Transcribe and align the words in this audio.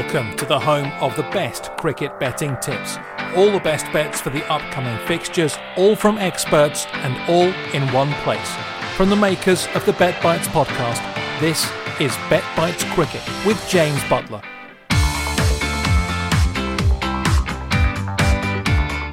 Welcome 0.00 0.34
to 0.38 0.46
the 0.46 0.58
home 0.58 0.90
of 1.02 1.14
the 1.14 1.24
best 1.24 1.76
cricket 1.76 2.18
betting 2.18 2.56
tips. 2.62 2.96
All 3.36 3.52
the 3.52 3.60
best 3.60 3.84
bets 3.92 4.18
for 4.18 4.30
the 4.30 4.42
upcoming 4.50 4.96
fixtures, 5.06 5.58
all 5.76 5.94
from 5.94 6.16
experts 6.16 6.86
and 6.94 7.14
all 7.30 7.52
in 7.74 7.82
one 7.92 8.10
place. 8.24 8.56
From 8.96 9.10
the 9.10 9.16
makers 9.16 9.68
of 9.74 9.84
the 9.84 9.92
Bet 9.92 10.20
Bites 10.22 10.48
podcast, 10.48 11.02
this 11.38 11.70
is 12.00 12.16
Bet 12.30 12.44
Bites 12.56 12.82
Cricket 12.94 13.20
with 13.44 13.62
James 13.68 14.02
Butler. 14.08 14.40